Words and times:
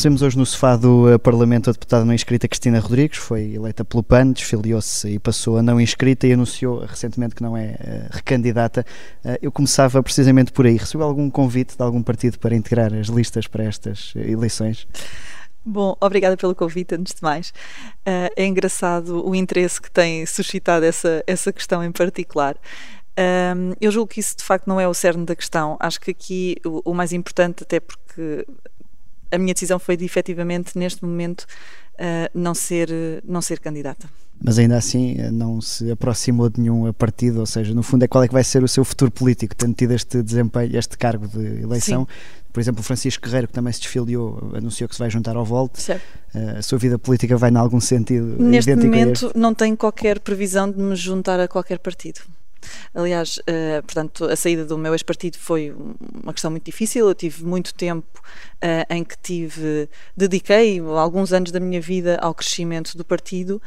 Recebemos 0.00 0.22
hoje 0.22 0.38
no 0.38 0.46
sofá 0.46 0.76
do 0.76 1.18
Parlamento 1.18 1.68
a 1.68 1.74
deputada 1.74 2.06
não 2.06 2.14
inscrita 2.14 2.48
Cristina 2.48 2.80
Rodrigues, 2.80 3.18
foi 3.18 3.52
eleita 3.52 3.84
pelo 3.84 4.02
PAN, 4.02 4.32
desfiliou-se 4.32 5.06
e 5.06 5.18
passou 5.18 5.58
a 5.58 5.62
não 5.62 5.78
inscrita 5.78 6.26
e 6.26 6.32
anunciou 6.32 6.78
recentemente 6.86 7.34
que 7.34 7.42
não 7.42 7.54
é 7.54 7.72
uh, 7.72 8.08
recandidata. 8.10 8.86
Uh, 9.22 9.36
eu 9.42 9.52
começava 9.52 10.02
precisamente 10.02 10.52
por 10.52 10.64
aí. 10.64 10.78
Recebeu 10.78 11.06
algum 11.06 11.28
convite 11.28 11.76
de 11.76 11.82
algum 11.82 12.02
partido 12.02 12.38
para 12.38 12.56
integrar 12.56 12.94
as 12.94 13.08
listas 13.08 13.46
para 13.46 13.62
estas 13.62 14.14
eleições? 14.16 14.88
Bom, 15.62 15.94
obrigada 16.00 16.34
pelo 16.34 16.54
convite, 16.54 16.94
antes 16.94 17.14
de 17.14 17.22
mais. 17.22 17.52
É 18.06 18.46
engraçado 18.46 19.22
o 19.28 19.34
interesse 19.34 19.82
que 19.82 19.90
tem 19.90 20.24
suscitado 20.24 20.82
essa, 20.82 21.22
essa 21.26 21.52
questão 21.52 21.84
em 21.84 21.92
particular. 21.92 22.56
Um, 23.18 23.74
eu 23.78 23.90
julgo 23.90 24.08
que 24.08 24.20
isso 24.20 24.34
de 24.34 24.44
facto 24.44 24.66
não 24.66 24.80
é 24.80 24.88
o 24.88 24.94
cerne 24.94 25.26
da 25.26 25.36
questão. 25.36 25.76
Acho 25.78 26.00
que 26.00 26.10
aqui 26.10 26.56
o, 26.64 26.92
o 26.92 26.94
mais 26.94 27.12
importante, 27.12 27.64
até 27.64 27.78
porque 27.78 28.46
a 29.30 29.38
minha 29.38 29.54
decisão 29.54 29.78
foi 29.78 29.96
de 29.96 30.04
efetivamente, 30.04 30.76
neste 30.78 31.04
momento, 31.04 31.42
uh, 31.94 32.30
não, 32.34 32.54
ser, 32.54 32.88
não 33.24 33.40
ser 33.40 33.60
candidata. 33.60 34.08
Mas 34.42 34.58
ainda 34.58 34.76
assim 34.76 35.16
não 35.30 35.60
se 35.60 35.90
aproximou 35.90 36.48
de 36.48 36.60
nenhum 36.62 36.90
partido, 36.94 37.40
ou 37.40 37.46
seja, 37.46 37.74
no 37.74 37.82
fundo 37.82 38.04
é 38.04 38.08
qual 38.08 38.24
é 38.24 38.26
que 38.26 38.32
vai 38.32 38.42
ser 38.42 38.64
o 38.64 38.68
seu 38.68 38.82
futuro 38.84 39.10
político, 39.10 39.54
tendo 39.54 39.74
tido 39.74 39.92
este 39.92 40.22
desempenho, 40.22 40.74
este 40.78 40.96
cargo 40.96 41.28
de 41.28 41.62
eleição. 41.62 42.06
Sim. 42.08 42.40
Por 42.50 42.58
exemplo, 42.58 42.82
Francisco 42.82 43.22
Guerreiro, 43.22 43.48
que 43.48 43.52
também 43.52 43.72
se 43.72 43.80
desfiliou, 43.80 44.52
anunciou 44.54 44.88
que 44.88 44.94
se 44.94 44.98
vai 44.98 45.10
juntar 45.10 45.36
ao 45.36 45.44
Volte. 45.44 45.82
Certo. 45.82 46.02
Uh, 46.34 46.58
a 46.58 46.62
sua 46.62 46.78
vida 46.78 46.98
política 46.98 47.36
vai 47.36 47.50
em 47.50 47.56
algum 47.56 47.80
sentido 47.80 48.42
Neste 48.42 48.74
momento 48.74 49.30
não 49.34 49.54
tenho 49.54 49.76
qualquer 49.76 50.18
previsão 50.20 50.70
de 50.70 50.78
me 50.78 50.96
juntar 50.96 51.38
a 51.38 51.46
qualquer 51.46 51.78
partido. 51.78 52.20
Aliás, 52.94 53.38
uh, 53.38 53.82
portanto, 53.82 54.24
a 54.24 54.36
saída 54.36 54.64
do 54.64 54.76
meu 54.76 54.92
ex-partido 54.92 55.38
foi 55.38 55.74
uma 56.22 56.32
questão 56.32 56.50
muito 56.50 56.64
difícil. 56.64 57.08
Eu 57.08 57.14
tive 57.14 57.44
muito 57.44 57.74
tempo 57.74 58.20
uh, 58.20 58.94
em 58.94 59.04
que 59.04 59.16
tive, 59.22 59.88
dediquei 60.16 60.80
alguns 60.80 61.32
anos 61.32 61.50
da 61.50 61.60
minha 61.60 61.80
vida 61.80 62.18
ao 62.20 62.34
crescimento 62.34 62.96
do 62.96 63.04
partido. 63.04 63.60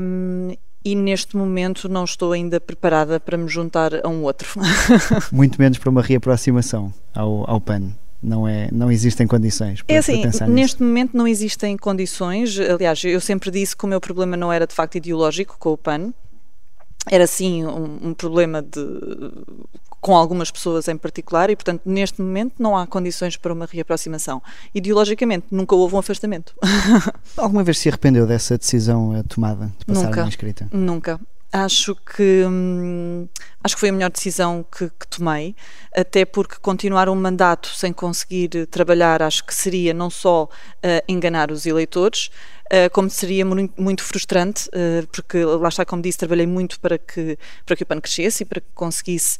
Um, 0.00 0.56
e 0.84 0.94
neste 0.94 1.36
momento 1.36 1.88
não 1.88 2.04
estou 2.04 2.32
ainda 2.32 2.60
preparada 2.60 3.20
para 3.20 3.36
me 3.36 3.48
juntar 3.48 3.90
a 4.04 4.08
um 4.08 4.22
outro. 4.22 4.48
Muito 5.30 5.60
menos 5.60 5.76
para 5.76 5.90
uma 5.90 6.00
reaproximação 6.00 6.92
ao, 7.14 7.48
ao 7.50 7.60
PAN 7.60 7.92
não 8.22 8.48
é 8.48 8.68
não 8.72 8.90
existem 8.90 9.26
condições 9.26 9.82
para, 9.82 9.94
é 9.94 9.98
assim, 9.98 10.24
neste 10.48 10.82
momento 10.82 11.16
não 11.16 11.26
existem 11.26 11.76
condições 11.76 12.58
aliás 12.58 13.04
eu 13.04 13.20
sempre 13.20 13.48
disse 13.48 13.76
que 13.76 13.84
o 13.84 13.88
meu 13.88 14.00
problema 14.00 14.36
não 14.36 14.52
era 14.52 14.66
de 14.66 14.74
facto 14.74 14.96
ideológico 14.96 15.56
com 15.56 15.72
o 15.72 15.76
PAN 15.76 16.12
era 17.10 17.26
sim 17.26 17.64
um, 17.64 18.08
um, 18.08 18.14
problema 18.14 18.62
de, 18.62 18.80
com 20.00 20.16
algumas 20.16 20.50
pessoas 20.50 20.88
em 20.88 20.96
particular 20.96 21.50
e, 21.50 21.56
portanto, 21.56 21.82
neste 21.84 22.20
momento 22.20 22.54
não 22.58 22.76
há 22.76 22.86
condições 22.86 23.36
para 23.36 23.52
uma 23.52 23.66
reaproximação. 23.66 24.42
Ideologicamente, 24.74 25.46
nunca 25.50 25.74
houve 25.74 25.94
um 25.94 25.98
afastamento. 25.98 26.54
Alguma 27.36 27.62
vez 27.64 27.78
se 27.78 27.88
arrependeu 27.88 28.26
dessa 28.26 28.56
decisão 28.56 29.16
eh, 29.16 29.22
tomada 29.22 29.72
de 29.78 29.84
passar 29.86 30.06
nunca, 30.06 30.24
a 30.24 30.28
inscrita? 30.28 30.68
Nunca. 30.72 31.20
Acho 31.50 31.94
que 31.94 32.44
hum, 32.46 33.26
acho 33.64 33.74
que 33.74 33.80
foi 33.80 33.88
a 33.88 33.92
melhor 33.92 34.10
decisão 34.10 34.64
que, 34.70 34.90
que, 34.90 35.08
tomei, 35.08 35.56
até 35.96 36.26
porque 36.26 36.56
continuar 36.60 37.08
um 37.08 37.14
mandato 37.14 37.68
sem 37.68 37.90
conseguir 37.90 38.66
trabalhar 38.66 39.22
acho 39.22 39.44
que 39.44 39.54
seria 39.54 39.94
não 39.94 40.10
só 40.10 40.44
uh, 40.44 40.48
enganar 41.08 41.50
os 41.50 41.64
eleitores, 41.64 42.30
uh, 42.66 42.90
como 42.92 43.08
seria 43.08 43.46
muito, 43.46 43.80
muito 43.80 44.04
frustrante, 44.04 44.68
uh, 44.68 45.06
porque 45.08 45.42
lá 45.42 45.70
está, 45.70 45.86
como 45.86 46.02
disse, 46.02 46.18
trabalhei 46.18 46.46
muito 46.46 46.78
para 46.80 46.98
que, 46.98 47.38
para 47.64 47.74
que 47.74 47.82
o 47.82 47.86
PAN 47.86 48.00
crescesse 48.00 48.42
e 48.42 48.46
para 48.46 48.60
que 48.60 48.68
conseguisse 48.74 49.38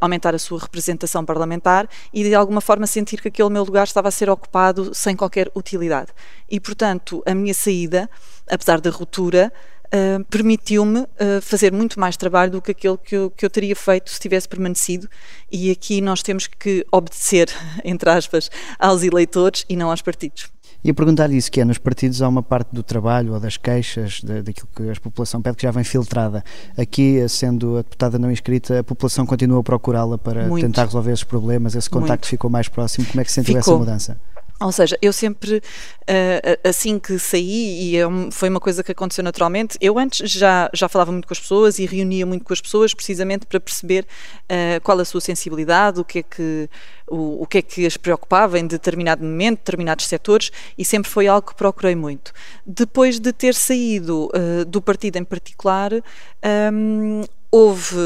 aumentar 0.00 0.34
a 0.34 0.38
sua 0.38 0.58
representação 0.58 1.24
parlamentar 1.26 1.88
e 2.12 2.24
de 2.24 2.34
alguma 2.34 2.62
forma 2.62 2.86
sentir 2.86 3.20
que 3.20 3.28
aquele 3.28 3.50
meu 3.50 3.64
lugar 3.64 3.84
estava 3.84 4.08
a 4.08 4.10
ser 4.10 4.30
ocupado 4.30 4.94
sem 4.94 5.14
qualquer 5.14 5.50
utilidade. 5.54 6.10
E, 6.50 6.58
portanto, 6.58 7.22
a 7.26 7.34
minha 7.34 7.54
saída, 7.54 8.08
apesar 8.48 8.80
da 8.80 8.90
ruptura, 8.90 9.52
Uh, 9.94 10.24
permitiu-me 10.24 11.02
uh, 11.02 11.06
fazer 11.40 11.72
muito 11.72 12.00
mais 12.00 12.16
trabalho 12.16 12.50
do 12.50 12.60
que 12.60 12.72
aquele 12.72 12.96
que 12.98 13.14
eu, 13.14 13.30
que 13.30 13.46
eu, 13.46 13.50
teria 13.50 13.76
feito 13.76 14.10
se 14.10 14.18
tivesse 14.18 14.48
permanecido. 14.48 15.08
E 15.52 15.70
aqui 15.70 16.00
nós 16.00 16.20
temos 16.20 16.48
que 16.48 16.84
obedecer, 16.90 17.48
entre 17.84 18.10
aspas, 18.10 18.50
aos 18.76 19.04
eleitores 19.04 19.64
e 19.68 19.76
não 19.76 19.90
aos 19.90 20.02
partidos. 20.02 20.50
E 20.82 20.90
a 20.90 20.94
perguntar 20.94 21.30
isso, 21.30 21.50
que 21.50 21.60
é, 21.60 21.64
nos 21.64 21.78
partidos 21.78 22.20
há 22.20 22.28
uma 22.28 22.42
parte 22.42 22.74
do 22.74 22.82
trabalho 22.82 23.34
ou 23.34 23.40
das 23.40 23.56
queixas, 23.56 24.20
de, 24.20 24.42
daquilo 24.42 24.68
que 24.74 24.90
a 24.90 25.00
população 25.00 25.40
pede, 25.40 25.56
que 25.56 25.62
já 25.62 25.70
vem 25.70 25.84
filtrada. 25.84 26.44
Aqui, 26.76 27.26
sendo 27.28 27.78
a 27.78 27.82
deputada 27.82 28.18
não 28.18 28.30
inscrita, 28.30 28.80
a 28.80 28.84
população 28.84 29.24
continua 29.24 29.60
a 29.60 29.62
procurá-la 29.62 30.18
para 30.18 30.46
Muito. 30.46 30.66
tentar 30.66 30.84
resolver 30.84 31.12
esses 31.12 31.24
problemas, 31.24 31.74
esse 31.74 31.88
contacto 31.88 32.24
Muito. 32.24 32.30
ficou 32.30 32.50
mais 32.50 32.68
próximo. 32.68 33.06
Como 33.06 33.20
é 33.20 33.24
que 33.24 33.32
sentiu 33.32 33.54
ficou. 33.54 33.74
essa 33.74 33.78
mudança? 33.78 34.20
Ou 34.60 34.70
seja, 34.70 34.96
eu 35.02 35.12
sempre, 35.12 35.56
uh, 35.56 36.68
assim 36.68 36.96
que 36.98 37.18
saí, 37.18 37.90
e 37.90 37.96
é 37.96 38.04
foi 38.30 38.48
uma 38.48 38.60
coisa 38.60 38.84
que 38.84 38.92
aconteceu 38.92 39.24
naturalmente, 39.24 39.76
eu 39.80 39.98
antes 39.98 40.30
já, 40.30 40.70
já 40.72 40.88
falava 40.88 41.10
muito 41.10 41.26
com 41.26 41.34
as 41.34 41.40
pessoas 41.40 41.78
e 41.80 41.86
reunia 41.86 42.24
muito 42.24 42.44
com 42.44 42.52
as 42.52 42.60
pessoas 42.60 42.94
precisamente 42.94 43.46
para 43.46 43.58
perceber 43.58 44.06
uh, 44.44 44.80
qual 44.82 44.98
a 45.00 45.04
sua 45.04 45.20
sensibilidade, 45.20 46.00
o 46.00 46.04
que, 46.04 46.20
é 46.20 46.22
que, 46.22 46.70
o, 47.08 47.42
o 47.42 47.46
que 47.46 47.58
é 47.58 47.62
que 47.62 47.84
as 47.84 47.96
preocupava 47.96 48.56
em 48.58 48.66
determinado 48.66 49.24
momento, 49.24 49.58
determinados 49.58 50.06
setores, 50.06 50.52
e 50.78 50.84
sempre 50.84 51.10
foi 51.10 51.26
algo 51.26 51.48
que 51.48 51.54
procurei 51.56 51.96
muito. 51.96 52.32
Depois 52.64 53.18
de 53.18 53.32
ter 53.32 53.54
saído 53.54 54.26
uh, 54.26 54.64
do 54.64 54.80
partido 54.80 55.16
em 55.16 55.24
particular, 55.24 55.90
um, 56.72 57.24
houve 57.54 57.96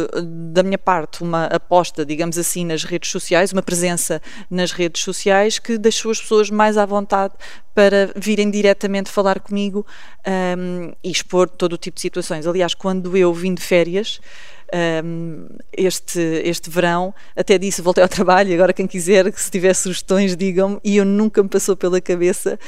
da 0.52 0.62
minha 0.62 0.76
parte 0.76 1.22
uma 1.22 1.46
aposta, 1.46 2.04
digamos 2.04 2.36
assim, 2.36 2.66
nas 2.66 2.84
redes 2.84 3.10
sociais, 3.10 3.50
uma 3.50 3.62
presença 3.62 4.20
nas 4.50 4.72
redes 4.72 5.02
sociais 5.02 5.58
que 5.58 5.78
deixou 5.78 6.10
as 6.10 6.20
pessoas 6.20 6.50
mais 6.50 6.76
à 6.76 6.84
vontade 6.84 7.32
para 7.74 8.12
virem 8.14 8.50
diretamente 8.50 9.08
falar 9.08 9.40
comigo 9.40 9.86
um, 10.58 10.92
e 11.02 11.10
expor 11.10 11.48
todo 11.48 11.72
o 11.72 11.78
tipo 11.78 11.94
de 11.94 12.02
situações. 12.02 12.46
Aliás, 12.46 12.74
quando 12.74 13.16
eu 13.16 13.32
vim 13.32 13.54
de 13.54 13.62
férias, 13.62 14.20
um, 15.02 15.46
este, 15.72 16.20
este 16.44 16.68
verão. 16.68 17.14
Até 17.34 17.56
disse, 17.58 17.80
voltei 17.80 18.02
ao 18.02 18.08
trabalho, 18.08 18.52
agora 18.52 18.72
quem 18.72 18.86
quiser, 18.86 19.32
que 19.32 19.40
se 19.40 19.50
tiver 19.50 19.74
sugestões, 19.74 20.36
digam-me. 20.36 20.78
E 20.84 20.96
eu 20.96 21.04
nunca 21.04 21.42
me 21.42 21.48
passou 21.48 21.76
pela 21.76 22.00
cabeça 22.00 22.58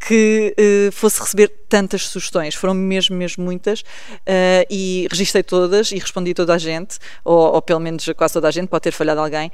que 0.00 0.54
uh, 0.58 0.92
fosse 0.92 1.20
receber 1.20 1.48
tantas 1.74 2.06
sugestões. 2.06 2.54
Foram 2.54 2.72
mesmo, 2.72 3.16
mesmo 3.16 3.44
muitas. 3.44 3.80
Uh, 3.80 4.62
e 4.70 5.08
registrei 5.10 5.42
todas 5.42 5.90
e 5.90 5.98
respondi 5.98 6.30
a 6.30 6.34
toda 6.34 6.54
a 6.54 6.58
gente, 6.58 6.98
ou, 7.24 7.54
ou, 7.54 7.60
pelo 7.60 7.80
menos 7.80 8.08
quase 8.16 8.34
toda 8.34 8.46
a 8.46 8.50
gente, 8.52 8.68
pode 8.68 8.82
ter 8.82 8.92
falhado 8.92 9.20
alguém. 9.20 9.50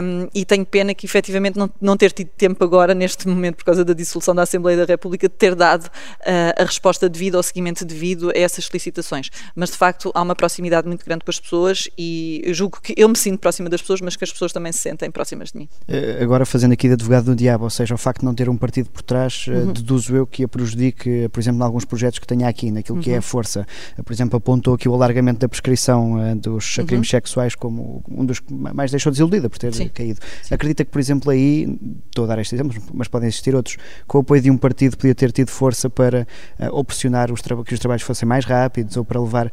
Um, 0.00 0.28
e 0.32 0.44
tenho 0.44 0.64
pena 0.64 0.94
que 0.94 1.04
efetivamente 1.04 1.58
não, 1.58 1.68
não 1.80 1.96
ter 1.96 2.12
tido 2.12 2.28
tempo 2.28 2.62
agora, 2.62 2.94
neste 2.94 3.26
momento, 3.26 3.56
por 3.56 3.64
causa 3.64 3.84
da 3.84 3.92
dissolução 3.92 4.36
da 4.36 4.42
Assembleia 4.42 4.78
da 4.78 4.84
República, 4.84 5.28
de 5.28 5.34
ter 5.34 5.56
dado 5.56 5.86
uh, 5.86 6.62
a 6.62 6.64
resposta 6.64 7.08
devida, 7.08 7.36
ao 7.36 7.42
seguimento 7.42 7.84
devido 7.84 8.30
a 8.30 8.38
essas 8.38 8.64
solicitações. 8.66 9.28
Mas 9.56 9.70
de 9.70 9.76
facto 9.76 10.12
há 10.14 10.22
uma 10.22 10.36
proximidade 10.36 10.86
muito 10.86 11.04
grande 11.04 11.24
com 11.24 11.30
as 11.32 11.40
pessoas 11.40 11.88
e 11.98 12.44
julgo 12.52 12.80
que 12.80 12.94
eu 12.96 13.08
me 13.08 13.16
sinto 13.16 13.40
próxima 13.40 13.68
das 13.68 13.80
pessoas, 13.80 14.00
mas 14.00 14.14
que 14.14 14.22
as 14.22 14.30
pessoas 14.30 14.52
também 14.52 14.70
se 14.70 14.78
sentem 14.78 15.10
próximas 15.10 15.50
de 15.50 15.58
mim. 15.58 15.68
Eh, 15.88 16.18
agora 16.22 16.46
fazendo 16.46 16.70
aqui 16.70 16.86
de 16.86 16.94
advogado 16.94 17.24
do 17.24 17.34
diabo, 17.34 17.64
ou 17.64 17.70
seja, 17.70 17.94
o 17.96 17.98
facto 17.98 18.20
de 18.20 18.26
não 18.26 18.34
ter 18.34 18.48
um 18.48 18.56
partido 18.56 18.90
por 18.90 19.02
trás, 19.02 19.46
uhum. 19.48 19.72
deduzo 19.72 20.14
eu 20.14 20.26
que 20.26 20.44
a 20.44 20.48
prejudique, 20.48 21.24
por 21.32 21.40
exemplo, 21.40 21.60
em 21.60 21.64
alguns 21.64 21.84
projetos 21.84 22.18
que 22.18 22.26
tenha 22.26 22.48
aqui, 22.48 22.70
naquilo 22.70 22.98
uhum. 22.98 23.02
que 23.02 23.10
é 23.10 23.14
a 23.14 23.16
uhum. 23.16 23.22
força. 23.22 23.66
Eh, 23.98 24.02
por 24.02 24.12
exemplo, 24.12 24.36
apontou 24.36 24.74
aqui 24.74 24.88
o 24.88 24.94
alargamento 24.94 25.40
da 25.40 25.48
prescrição 25.48 26.36
dos 26.36 26.78
uhum. 26.78 26.86
crimes 26.86 27.08
sexuais 27.08 27.54
como 27.54 28.02
um 28.08 28.24
dos 28.24 28.40
que 28.40 28.52
mais 28.52 28.90
deixou 28.90 29.10
desiludida 29.10 29.48
por 29.48 29.58
ter 29.58 29.74
Sim. 29.74 29.88
caído. 29.88 30.20
Sim. 30.42 30.54
Acredita 30.54 30.84
que, 30.84 30.90
por 30.90 30.98
exemplo, 30.98 31.30
aí, 31.30 31.78
estou 32.06 32.24
a 32.24 32.28
dar 32.28 32.38
este 32.38 32.54
exemplo, 32.54 32.80
mas 32.92 33.08
podem 33.08 33.28
existir 33.28 33.54
outros, 33.54 33.76
com 34.06 34.18
o 34.18 34.20
apoio 34.20 34.40
de 34.40 34.50
um 34.50 34.56
partido 34.56 34.96
podia 34.96 35.14
ter 35.14 35.32
tido 35.32 35.48
força 35.48 35.88
para 35.88 36.26
uh, 36.58 36.68
ou 36.72 36.84
pressionar 36.84 37.32
os 37.32 37.40
que 37.40 37.74
os 37.74 37.80
trabalhos 37.80 38.02
fossem 38.02 38.28
mais 38.28 38.44
rápidos 38.44 38.96
ou 38.96 39.04
para 39.04 39.20
levar 39.20 39.46
uh, 39.46 39.50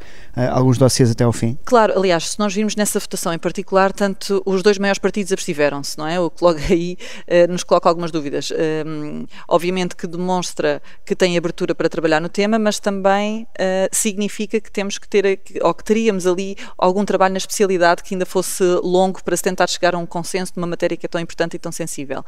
alguns 0.52 0.78
dossiês 0.78 1.10
até 1.10 1.24
ao 1.24 1.32
fim? 1.32 1.58
Claro, 1.64 1.92
aliás, 1.96 2.30
se 2.30 2.38
nós 2.38 2.54
vimos 2.54 2.76
nessa 2.76 2.98
votação 2.98 3.32
em 3.32 3.38
particular, 3.38 3.92
tanto 3.92 4.42
os 4.44 4.62
dois 4.62 4.78
maiores 4.78 4.98
partidos 4.98 5.32
abstiveram-se, 5.32 5.98
não 5.98 6.06
é? 6.06 6.18
O 6.20 6.30
que 6.30 6.42
logo 6.42 6.58
aí 6.70 6.96
uh, 7.26 7.52
nos 7.52 7.64
coloca 7.64 7.88
algumas 7.88 8.10
dúvidas. 8.10 8.50
Uh, 8.50 9.26
obviamente 9.48 9.96
que 9.96 10.06
demonstra 10.06 10.82
que 11.04 11.14
tem 11.14 11.36
abertura 11.36 11.69
para 11.74 11.88
trabalhar 11.88 12.20
no 12.20 12.28
tema, 12.28 12.58
mas 12.58 12.78
também 12.78 13.42
uh, 13.42 13.88
significa 13.92 14.60
que 14.60 14.70
temos 14.70 14.98
que 14.98 15.08
ter, 15.08 15.40
ou 15.62 15.74
que 15.74 15.84
teríamos 15.84 16.26
ali 16.26 16.56
algum 16.76 17.04
trabalho 17.04 17.32
na 17.32 17.38
especialidade 17.38 18.02
que 18.02 18.14
ainda 18.14 18.26
fosse 18.26 18.62
longo 18.82 19.22
para 19.22 19.36
se 19.36 19.42
tentar 19.42 19.66
chegar 19.68 19.94
a 19.94 19.98
um 19.98 20.06
consenso 20.06 20.52
de 20.52 20.58
uma 20.58 20.66
matéria 20.66 20.96
que 20.96 21.06
é 21.06 21.08
tão 21.08 21.20
importante 21.20 21.54
e 21.54 21.58
tão 21.58 21.72
sensível. 21.72 22.24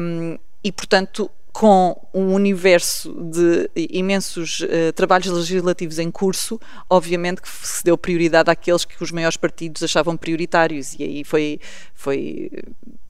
Um, 0.00 0.38
e, 0.64 0.70
portanto, 0.70 1.30
com 1.52 1.94
um 2.14 2.32
universo 2.32 3.12
de 3.12 3.70
imensos 3.76 4.60
uh, 4.60 4.92
trabalhos 4.94 5.26
legislativos 5.26 5.98
em 5.98 6.10
curso, 6.10 6.58
obviamente 6.88 7.42
que 7.42 7.48
se 7.48 7.84
deu 7.84 7.96
prioridade 7.98 8.50
àqueles 8.50 8.84
que 8.84 9.02
os 9.02 9.12
maiores 9.12 9.36
partidos 9.36 9.82
achavam 9.82 10.16
prioritários 10.16 10.94
e 10.98 11.02
aí 11.02 11.24
foi 11.24 11.60
foi 11.94 12.50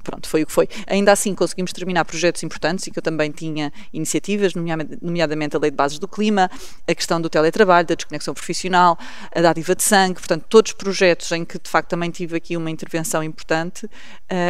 pronto, 0.03 0.29
foi 0.29 0.43
o 0.43 0.47
que 0.47 0.53
foi. 0.53 0.69
Ainda 0.87 1.13
assim 1.13 1.35
conseguimos 1.35 1.73
terminar 1.73 2.05
projetos 2.05 2.43
importantes 2.43 2.87
e 2.87 2.91
que 2.91 2.99
eu 2.99 3.03
também 3.03 3.31
tinha 3.31 3.73
iniciativas, 3.93 4.53
nomeadamente 4.55 5.57
a 5.57 5.61
Lei 5.61 5.71
de 5.71 5.77
Bases 5.77 5.99
do 5.99 6.09
Clima, 6.09 6.51
a 6.87 6.95
questão 6.95 7.21
do 7.21 7.31
teletrabalho, 7.31 7.87
da 7.87 7.95
desconexão 7.95 8.35
profissional, 8.35 8.99
a 9.35 9.41
dádiva 9.41 9.75
de 9.75 9.83
sangue, 9.83 10.15
portanto, 10.15 10.45
todos 10.49 10.73
projetos 10.73 11.31
em 11.33 11.45
que 11.45 11.59
de 11.59 11.71
facto 11.71 11.91
também 11.91 12.11
tive 12.11 12.37
aqui 12.37 12.57
uma 12.57 12.71
intervenção 12.71 13.23
importante 13.23 13.87
uh, 13.87 13.91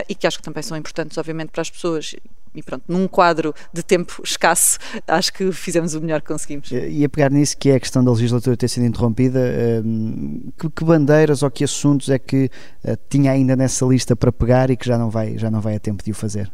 e 0.09 0.15
que 0.15 0.27
acho 0.27 0.39
que 0.39 0.45
também 0.45 0.63
são 0.63 0.77
importantes, 0.77 1.19
obviamente, 1.19 1.51
para 1.51 1.61
as 1.61 1.71
pessoas 1.71 2.17
e 2.55 2.63
pronto, 2.63 2.85
num 2.87 3.09
quadro 3.09 3.55
de 3.73 3.83
tempo 3.83 4.23
escasso, 4.25 4.79
acho 5.07 5.33
que 5.33 5.51
fizemos 5.53 5.95
o 5.95 6.01
melhor 6.01 6.21
que 6.21 6.29
conseguimos. 6.29 6.71
E 6.71 7.05
a 7.05 7.09
pegar 7.09 7.31
nisso, 7.31 7.57
que 7.57 7.71
é 7.71 7.77
a 7.77 7.81
questão 7.81 8.05
da 8.05 8.11
legislatura 8.11 8.57
ter 8.57 8.69
sido 8.69 8.85
interrompida, 8.87 9.41
hum, 9.85 10.51
que, 10.59 10.85
bandeiras 10.85 11.43
ou 11.43 11.51
que 11.51 11.65
assuntos 11.65 12.09
é 12.09 12.19
que 12.19 12.51
uh, 12.85 12.97
tinha 13.09 13.33
ainda 13.33 13.57
nessa 13.57 13.85
lista 13.87 14.15
para 14.15 14.31
pegar 14.31 14.71
e 14.71 14.77
que 14.77 14.87
já 14.87 14.99
não 14.99 15.09
vai, 15.11 15.39
já 15.39 15.51
não 15.51 15.61
vai 15.61 15.77
a 15.77 15.81
tempo 15.81 16.05
de 16.05 16.11
o 16.11 16.15
fazer? 16.15 16.53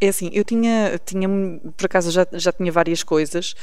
É 0.00 0.08
assim, 0.08 0.30
eu 0.32 0.44
tinha, 0.44 0.98
tinha 1.04 1.28
por 1.76 1.86
acaso 1.86 2.10
já, 2.10 2.26
já 2.32 2.52
tinha 2.52 2.72
várias 2.72 3.02
coisas. 3.02 3.54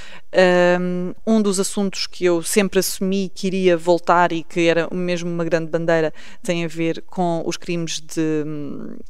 Um 1.26 1.42
dos 1.42 1.60
assuntos 1.60 2.06
que 2.08 2.26
eu 2.26 2.44
sempre 2.44 2.80
assumi 2.80 3.32
que 3.34 3.48
iria 3.48 3.76
voltar 3.76 4.32
e 4.32 4.44
que 4.44 4.68
era 4.68 4.88
mesmo 4.92 5.30
uma 5.30 5.44
grande 5.44 5.72
bandeira 5.72 6.14
tem 6.44 6.64
a 6.64 6.68
ver 6.68 7.04
com 7.08 7.42
os 7.46 7.58
crimes 7.58 8.00
de 8.00 8.46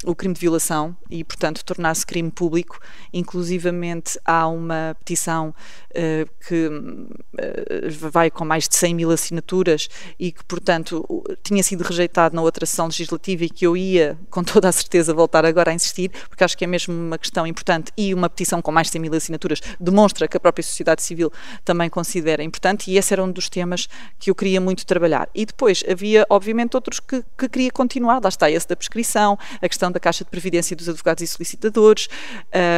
o 0.05 0.15
crime 0.15 0.33
de 0.33 0.39
violação 0.39 0.95
e, 1.09 1.23
portanto, 1.23 1.63
tornar-se 1.63 2.05
crime 2.05 2.31
público. 2.31 2.79
Inclusivamente 3.13 4.19
há 4.25 4.47
uma 4.47 4.95
petição 4.99 5.53
uh, 5.91 6.29
que 6.47 6.67
uh, 6.67 8.11
vai 8.11 8.29
com 8.31 8.45
mais 8.45 8.67
de 8.67 8.75
100 8.75 8.95
mil 8.95 9.11
assinaturas 9.11 9.89
e 10.19 10.31
que, 10.31 10.43
portanto, 10.45 11.05
tinha 11.43 11.63
sido 11.63 11.81
rejeitado 11.81 12.35
na 12.35 12.41
outra 12.41 12.65
sessão 12.65 12.87
legislativa 12.87 13.45
e 13.45 13.49
que 13.49 13.65
eu 13.65 13.75
ia, 13.75 14.17
com 14.29 14.43
toda 14.43 14.69
a 14.69 14.71
certeza, 14.71 15.13
voltar 15.13 15.45
agora 15.45 15.71
a 15.71 15.73
insistir, 15.73 16.11
porque 16.29 16.43
acho 16.43 16.57
que 16.57 16.63
é 16.63 16.67
mesmo 16.67 16.93
uma 16.93 17.16
questão 17.17 17.45
importante 17.47 17.91
e 17.97 18.13
uma 18.13 18.29
petição 18.29 18.61
com 18.61 18.71
mais 18.71 18.87
de 18.87 18.93
100 18.93 19.01
mil 19.01 19.13
assinaturas 19.13 19.61
demonstra 19.79 20.27
que 20.27 20.37
a 20.37 20.39
própria 20.39 20.63
sociedade 20.63 21.01
civil 21.01 21.31
também 21.63 21.89
considera 21.89 22.43
importante 22.43 22.91
e 22.91 22.97
esse 22.97 23.13
era 23.13 23.23
um 23.23 23.31
dos 23.31 23.49
temas 23.49 23.87
que 24.19 24.29
eu 24.29 24.35
queria 24.35 24.61
muito 24.61 24.85
trabalhar. 24.85 25.29
E 25.33 25.45
depois 25.45 25.83
havia, 25.89 26.25
obviamente, 26.29 26.75
outros 26.75 26.99
que, 26.99 27.23
que 27.37 27.49
queria 27.49 27.71
continuar, 27.71 28.21
lá 28.21 28.29
está 28.29 28.49
esse 28.49 28.67
da 28.67 28.75
prescrição, 28.75 29.37
a 29.61 29.67
questão 29.67 29.91
da 29.91 29.99
Caixa 29.99 30.23
de 30.23 30.29
Previdência 30.29 30.75
dos 30.75 30.89
advogados 30.89 31.23
e 31.23 31.27
solicitadores. 31.27 32.07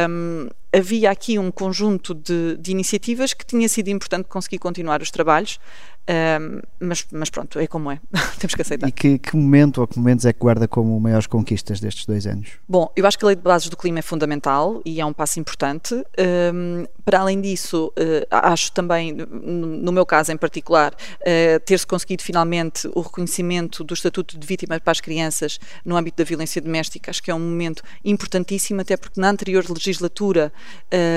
Um, 0.08 0.48
havia 0.72 1.10
aqui 1.10 1.38
um 1.38 1.50
conjunto 1.50 2.14
de, 2.14 2.56
de 2.56 2.70
iniciativas 2.70 3.32
que 3.32 3.44
tinha 3.44 3.68
sido 3.68 3.88
importante 3.88 4.26
conseguir 4.26 4.58
continuar 4.58 5.02
os 5.02 5.10
trabalhos. 5.10 5.58
Um, 6.08 6.60
mas, 6.80 7.06
mas, 7.12 7.30
pronto, 7.30 7.58
é 7.58 7.66
como 7.66 7.90
é, 7.90 8.00
temos 8.38 8.54
que 8.54 8.62
aceitar. 8.62 8.88
E 8.88 8.92
que, 8.92 9.18
que, 9.18 9.36
momento 9.36 9.80
ou 9.80 9.86
que 9.86 9.96
momentos 9.96 10.24
é 10.24 10.32
que 10.32 10.40
guarda 10.40 10.66
como 10.66 10.98
maiores 10.98 11.26
conquistas 11.26 11.78
destes 11.78 12.04
dois 12.04 12.26
anos? 12.26 12.48
Bom, 12.68 12.90
eu 12.96 13.06
acho 13.06 13.18
que 13.18 13.24
a 13.24 13.28
lei 13.28 13.36
de 13.36 13.42
bases 13.42 13.68
do 13.68 13.76
clima 13.76 14.00
é 14.00 14.02
fundamental 14.02 14.80
e 14.84 15.00
é 15.00 15.06
um 15.06 15.12
passo 15.12 15.38
importante. 15.38 15.94
Um, 15.94 16.84
para 17.04 17.20
além 17.20 17.40
disso, 17.40 17.92
uh, 17.96 18.26
acho 18.30 18.72
também, 18.72 19.12
no 19.12 19.92
meu 19.92 20.04
caso 20.04 20.32
em 20.32 20.36
particular, 20.36 20.92
uh, 20.92 21.60
ter-se 21.64 21.86
conseguido 21.86 22.22
finalmente 22.22 22.90
o 22.94 23.00
reconhecimento 23.00 23.84
do 23.84 23.94
Estatuto 23.94 24.38
de 24.38 24.46
Vítima 24.46 24.80
para 24.80 24.90
as 24.90 25.00
crianças 25.00 25.60
no 25.84 25.96
âmbito 25.96 26.16
da 26.16 26.24
violência 26.24 26.60
doméstica, 26.60 27.10
acho 27.10 27.22
que 27.22 27.30
é 27.30 27.34
um 27.34 27.40
momento 27.40 27.82
importantíssimo, 28.04 28.80
até 28.80 28.96
porque 28.96 29.20
na 29.20 29.30
anterior 29.30 29.64
legislatura 29.68 30.52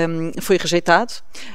um, 0.08 0.40
foi 0.40 0.56
rejeitado. 0.56 1.12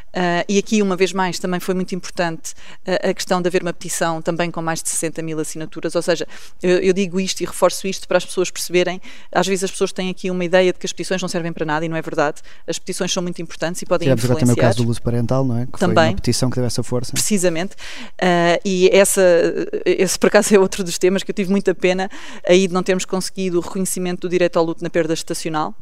Uh, 0.10 0.44
e 0.50 0.58
aqui, 0.58 0.82
uma 0.82 0.96
vez 0.96 1.14
mais, 1.14 1.40
também 1.40 1.60
foi 1.60 1.76
muito 1.76 1.94
importante 1.96 2.54
a 2.86 3.14
questão 3.20 3.42
de 3.42 3.48
haver 3.48 3.62
uma 3.62 3.74
petição 3.74 4.22
também 4.22 4.50
com 4.50 4.62
mais 4.62 4.82
de 4.82 4.90
60 4.90 5.22
mil 5.22 5.40
assinaturas, 5.40 5.94
ou 5.94 6.02
seja, 6.02 6.26
eu, 6.64 6.78
eu, 6.80 6.94
digo 6.94 7.20
isto 7.20 7.42
e 7.42 7.46
reforço 7.46 7.86
isto 7.86 8.08
para 8.08 8.18
as 8.18 8.26
pessoas 8.26 8.50
perceberem, 8.50 9.02
às 9.32 9.46
vezes 9.46 9.66
as 9.66 9.72
pessoas 9.72 9.92
têm 9.92 10.10
aqui 10.10 10.32
uma 10.32 10.44
ideia 10.44 10.72
de 10.72 10.80
que 10.80 10.86
as 10.86 10.94
petições 10.94 11.22
não 11.22 11.28
servem 11.28 11.52
para 11.52 11.66
nada 11.66 11.86
e 11.86 11.90
não 11.90 11.98
é 11.98 12.02
verdade, 12.02 12.42
as 12.66 12.80
petições 12.80 13.12
são 13.12 13.22
muito 13.22 13.42
importantes 13.42 13.82
e 13.82 13.86
podem 13.86 14.06
Tivemos 14.06 14.24
influenciar. 14.24 14.48
também 14.48 14.64
o 14.64 14.68
caso 14.68 14.84
do 14.84 14.90
uso 14.90 15.02
parental, 15.02 15.44
não 15.44 15.58
é? 15.58 15.66
Que 15.66 15.78
também, 15.78 15.96
foi 15.96 16.08
uma 16.08 16.16
petição 16.16 16.50
que 16.50 16.56
teve 16.56 16.68
essa 16.68 16.82
força. 16.82 17.12
Precisamente, 17.12 17.74
uh, 17.74 18.60
e 18.64 18.90
essa, 18.92 19.22
esse 19.86 20.18
por 20.18 20.28
acaso 20.28 20.56
é 20.56 20.60
outro 20.60 20.84
dos 20.84 20.98
temas 20.98 21.22
que 21.22 21.32
eu 21.32 21.36
tive 21.36 21.52
muita 21.52 21.76
pena 21.76 22.10
aí 22.48 22.68
de 22.68 22.74
não 22.74 22.82
termos 22.82 23.06
conseguido 23.06 23.58
o 23.58 23.62
reconhecimento 23.62 24.22
do 24.22 24.30
direito 24.30 24.58
ao 24.58 24.66
luto 24.66 24.84
na 24.84 24.90
perda 24.90 25.14
estacional, 25.14 25.76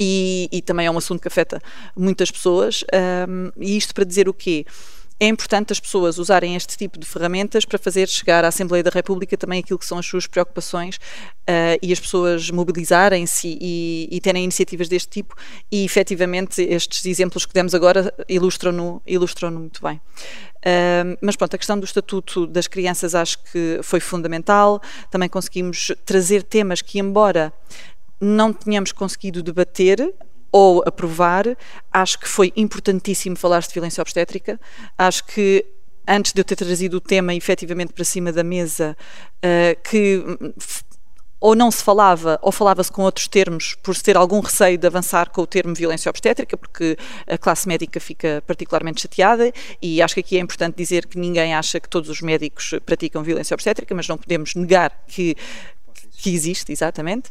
e, 0.00 0.48
e, 0.50 0.62
também 0.62 0.86
é 0.86 0.90
um 0.90 0.96
assunto 0.96 1.20
que 1.20 1.28
afeta 1.28 1.60
muitas 1.94 2.30
pessoas. 2.30 2.82
Um, 3.28 3.48
ah, 3.48 3.52
e 3.58 3.76
isto 3.76 3.94
para 3.94 4.04
dizer 4.04 4.28
o 4.28 4.34
quê? 4.34 4.64
É 5.20 5.26
importante 5.28 5.72
as 5.72 5.80
pessoas 5.80 6.18
usarem 6.18 6.56
este 6.56 6.76
tipo 6.76 6.98
de 6.98 7.06
ferramentas 7.06 7.64
para 7.64 7.78
fazer 7.78 8.08
chegar 8.08 8.44
à 8.44 8.48
Assembleia 8.48 8.82
da 8.82 8.90
República 8.90 9.36
também 9.36 9.60
aquilo 9.60 9.78
que 9.78 9.86
são 9.86 9.98
as 9.98 10.06
suas 10.06 10.26
preocupações 10.26 10.96
uh, 10.96 11.78
e 11.80 11.92
as 11.92 12.00
pessoas 12.00 12.50
mobilizarem-se 12.50 13.56
e, 13.60 14.08
e, 14.10 14.20
terem 14.20 14.42
iniciativas 14.44 14.88
deste 14.88 15.08
tipo 15.08 15.34
e 15.70 15.84
efetivamente 15.84 16.60
estes 16.62 17.06
exemplos 17.06 17.46
que 17.46 17.54
demos 17.54 17.74
agora 17.74 18.12
ilustram-no 18.28 19.00
ilustram 19.06 19.52
muito 19.52 19.82
bem. 19.82 20.00
Uh, 20.64 21.16
mas 21.20 21.36
pronto, 21.36 21.54
a 21.54 21.58
questão 21.58 21.78
do 21.78 21.84
estatuto 21.84 22.46
das 22.46 22.66
crianças 22.66 23.14
acho 23.14 23.38
que 23.52 23.80
foi 23.82 24.00
fundamental. 24.00 24.80
Também 25.10 25.28
conseguimos 25.28 25.92
trazer 26.04 26.42
temas 26.42 26.82
que, 26.82 26.98
embora 26.98 27.52
não 28.20 28.52
tenhamos 28.52 28.90
conseguido 28.92 29.42
debater, 29.42 30.12
ou 30.54 30.84
aprovar. 30.86 31.56
Acho 31.92 32.16
que 32.16 32.28
foi 32.28 32.52
importantíssimo 32.56 33.34
falar-se 33.34 33.66
de 33.70 33.74
violência 33.74 34.00
obstétrica. 34.00 34.60
Acho 34.96 35.24
que 35.24 35.66
antes 36.06 36.32
de 36.32 36.40
eu 36.40 36.44
ter 36.44 36.54
trazido 36.54 36.98
o 36.98 37.00
tema 37.00 37.34
efetivamente 37.34 37.92
para 37.92 38.04
cima 38.04 38.30
da 38.30 38.44
mesa, 38.44 38.96
uh, 39.44 39.82
que 39.82 40.22
ou 41.40 41.56
não 41.56 41.72
se 41.72 41.82
falava, 41.82 42.38
ou 42.40 42.52
falava-se 42.52 42.90
com 42.90 43.02
outros 43.02 43.26
termos, 43.26 43.74
por 43.82 43.96
se 43.96 44.02
ter 44.02 44.16
algum 44.16 44.38
receio 44.38 44.78
de 44.78 44.86
avançar 44.86 45.28
com 45.28 45.42
o 45.42 45.46
termo 45.46 45.74
violência 45.74 46.08
obstétrica, 46.08 46.56
porque 46.56 46.96
a 47.26 47.36
classe 47.36 47.66
médica 47.66 47.98
fica 47.98 48.42
particularmente 48.46 49.02
chateada, 49.02 49.52
e 49.82 50.00
acho 50.00 50.14
que 50.14 50.20
aqui 50.20 50.38
é 50.38 50.40
importante 50.40 50.76
dizer 50.76 51.04
que 51.06 51.18
ninguém 51.18 51.52
acha 51.52 51.80
que 51.80 51.88
todos 51.88 52.08
os 52.08 52.22
médicos 52.22 52.74
praticam 52.86 53.22
violência 53.22 53.52
obstétrica, 53.52 53.94
mas 53.94 54.08
não 54.08 54.16
podemos 54.16 54.54
negar 54.54 55.04
que, 55.06 55.36
que 56.12 56.32
existe, 56.32 56.72
exatamente. 56.72 57.28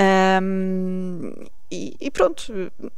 Um, 0.00 1.32
e, 1.70 1.96
e, 2.00 2.10
pronto, 2.10 2.52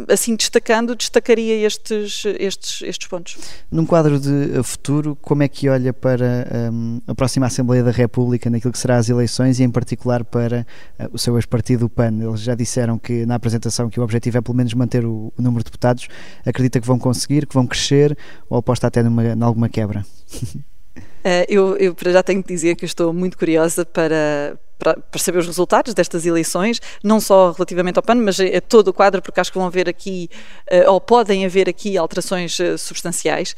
assim 0.09 0.37
destacando, 0.37 0.95
destacaria 0.95 1.65
estes, 1.65 2.25
estes, 2.39 2.83
estes 2.83 3.09
pontos. 3.09 3.39
Num 3.71 3.87
quadro 3.87 4.19
de 4.21 4.63
futuro, 4.63 5.17
como 5.23 5.43
é 5.43 5.49
que 5.49 5.69
olha 5.69 5.93
para 5.93 6.47
um, 6.73 7.01
a 7.07 7.15
próxima 7.15 7.47
Assembleia 7.47 7.83
da 7.83 7.91
República, 7.91 8.51
naquilo 8.51 8.73
que 8.73 8.79
será 8.79 8.97
as 8.97 9.09
eleições 9.09 9.61
e 9.61 9.63
em 9.63 9.71
particular 9.71 10.25
para 10.25 10.67
uh, 10.99 11.09
o 11.13 11.19
seu 11.19 11.37
ex-partido, 11.37 11.87
o 11.87 11.89
PAN? 11.89 12.19
Eles 12.21 12.41
já 12.41 12.55
disseram 12.55 12.99
que 12.99 13.25
na 13.25 13.37
apresentação 13.37 13.89
que 13.89 13.99
o 14.01 14.03
objetivo 14.03 14.39
é 14.39 14.41
pelo 14.41 14.57
menos 14.57 14.75
manter 14.75 15.07
o, 15.07 15.33
o 15.37 15.43
número 15.43 15.63
de 15.63 15.71
deputados. 15.71 16.09
Acredita 16.45 16.81
que 16.81 16.87
vão 16.87 16.99
conseguir, 16.99 17.47
que 17.47 17.55
vão 17.55 17.67
crescer 17.67 18.17
ou 18.51 18.59
aposta 18.59 18.87
até 18.87 19.03
numa, 19.03 19.25
em 19.25 19.43
alguma 19.43 19.69
quebra? 19.69 20.05
Uh, 20.45 21.45
eu, 21.49 21.77
eu 21.77 21.97
já 22.07 22.23
tenho 22.23 22.43
que 22.43 22.53
dizer 22.53 22.75
que 22.75 22.85
estou 22.85 23.13
muito 23.13 23.39
curiosa 23.39 23.87
para, 23.87 24.59
para, 24.79 24.95
para, 24.95 25.21
saber 25.21 25.39
os 25.39 25.47
resultados 25.47 25.95
destas 25.95 26.27
eleições, 26.27 26.81
não 27.03 27.21
só 27.21 27.53
relativamente 27.53 27.99
ao 27.99 28.03
PAN, 28.03 28.17
mas 28.17 28.39
a, 28.41 28.61
todo 28.61 28.89
o 28.89 28.93
quadro, 28.93 29.23
porque 29.23 29.41
acho 29.41 29.53
que 29.53 29.59
vão 29.59 29.67
haver 29.67 29.89
aqui, 29.89 30.29
uh, 30.71 30.91
ou 30.91 31.01
podem 31.01 31.45
haver 31.45 31.69
aqui 31.69 31.97
alterações 31.97 32.59
uh, 32.59 32.77
substanciais. 32.79 33.55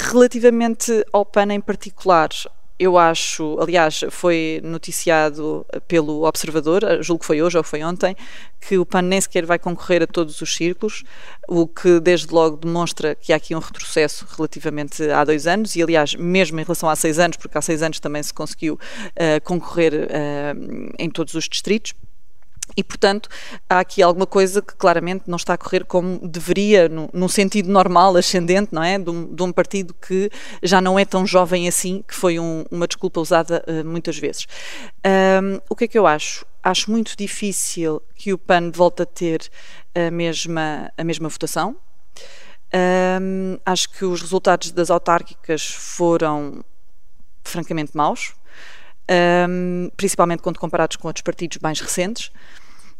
relativamente 0.00 1.04
ao 1.12 1.24
PAN 1.24 1.52
em 1.52 1.60
particular, 1.60 2.28
eu 2.78 2.98
acho, 2.98 3.56
aliás, 3.60 4.04
foi 4.10 4.60
noticiado 4.64 5.64
pelo 5.86 6.24
Observador, 6.26 6.82
julgo 7.02 7.20
que 7.20 7.26
foi 7.26 7.40
hoje 7.40 7.56
ou 7.56 7.62
foi 7.62 7.84
ontem, 7.84 8.16
que 8.60 8.78
o 8.78 8.84
PAN 8.84 9.02
nem 9.02 9.20
sequer 9.20 9.46
vai 9.46 9.58
concorrer 9.58 10.02
a 10.02 10.06
todos 10.06 10.40
os 10.40 10.54
círculos, 10.54 11.04
o 11.48 11.68
que 11.68 12.00
desde 12.00 12.32
logo 12.32 12.56
demonstra 12.56 13.14
que 13.14 13.32
há 13.32 13.36
aqui 13.36 13.54
um 13.54 13.60
retrocesso 13.60 14.26
relativamente 14.36 15.02
há 15.10 15.24
dois 15.24 15.46
anos, 15.46 15.76
e 15.76 15.82
aliás, 15.82 16.14
mesmo 16.14 16.58
em 16.58 16.64
relação 16.64 16.88
a 16.88 16.96
seis 16.96 17.18
anos, 17.18 17.36
porque 17.36 17.56
há 17.56 17.62
seis 17.62 17.82
anos 17.82 18.00
também 18.00 18.22
se 18.22 18.34
conseguiu 18.34 18.74
uh, 18.74 19.42
concorrer 19.44 19.94
uh, 19.94 20.92
em 20.98 21.08
todos 21.08 21.34
os 21.34 21.48
distritos. 21.48 21.94
E, 22.76 22.82
portanto, 22.82 23.28
há 23.68 23.80
aqui 23.80 24.02
alguma 24.02 24.26
coisa 24.26 24.60
que 24.60 24.74
claramente 24.74 25.24
não 25.26 25.36
está 25.36 25.54
a 25.54 25.58
correr 25.58 25.84
como 25.84 26.26
deveria, 26.26 26.88
no, 26.88 27.08
num 27.12 27.28
sentido 27.28 27.70
normal, 27.70 28.16
ascendente, 28.16 28.70
não 28.72 28.82
é? 28.82 28.98
De 28.98 29.10
um, 29.10 29.32
de 29.32 29.42
um, 29.42 29.52
partido 29.52 29.94
que 29.94 30.30
já 30.62 30.80
não 30.80 30.98
é 30.98 31.04
tão 31.04 31.26
jovem 31.26 31.68
assim, 31.68 32.02
que 32.06 32.14
foi 32.14 32.38
um, 32.38 32.64
uma 32.70 32.88
desculpa 32.88 33.20
usada 33.20 33.64
uh, 33.68 33.84
muitas 33.84 34.18
vezes. 34.18 34.46
Um, 35.06 35.60
o 35.68 35.76
que 35.76 35.84
é 35.84 35.88
que 35.88 35.98
eu 35.98 36.06
acho? 36.06 36.44
Acho 36.62 36.90
muito 36.90 37.16
difícil 37.16 38.02
que 38.14 38.32
o 38.32 38.38
PAN 38.38 38.70
volte 38.70 39.02
a 39.02 39.06
ter 39.06 39.48
a 39.94 40.10
mesma, 40.10 40.90
a 40.96 41.04
mesma 41.04 41.28
votação. 41.28 41.76
Acho 43.64 43.88
que 43.90 44.04
os 44.04 44.20
resultados 44.20 44.72
das 44.72 44.90
autárquicas 44.90 45.64
foram 45.64 46.64
francamente 47.44 47.92
maus 47.94 48.34
um, 49.10 49.90
principalmente 49.96 50.42
quando 50.42 50.58
comparados 50.58 50.96
com 50.96 51.08
outros 51.08 51.22
partidos 51.22 51.58
mais 51.62 51.80
recentes. 51.80 52.30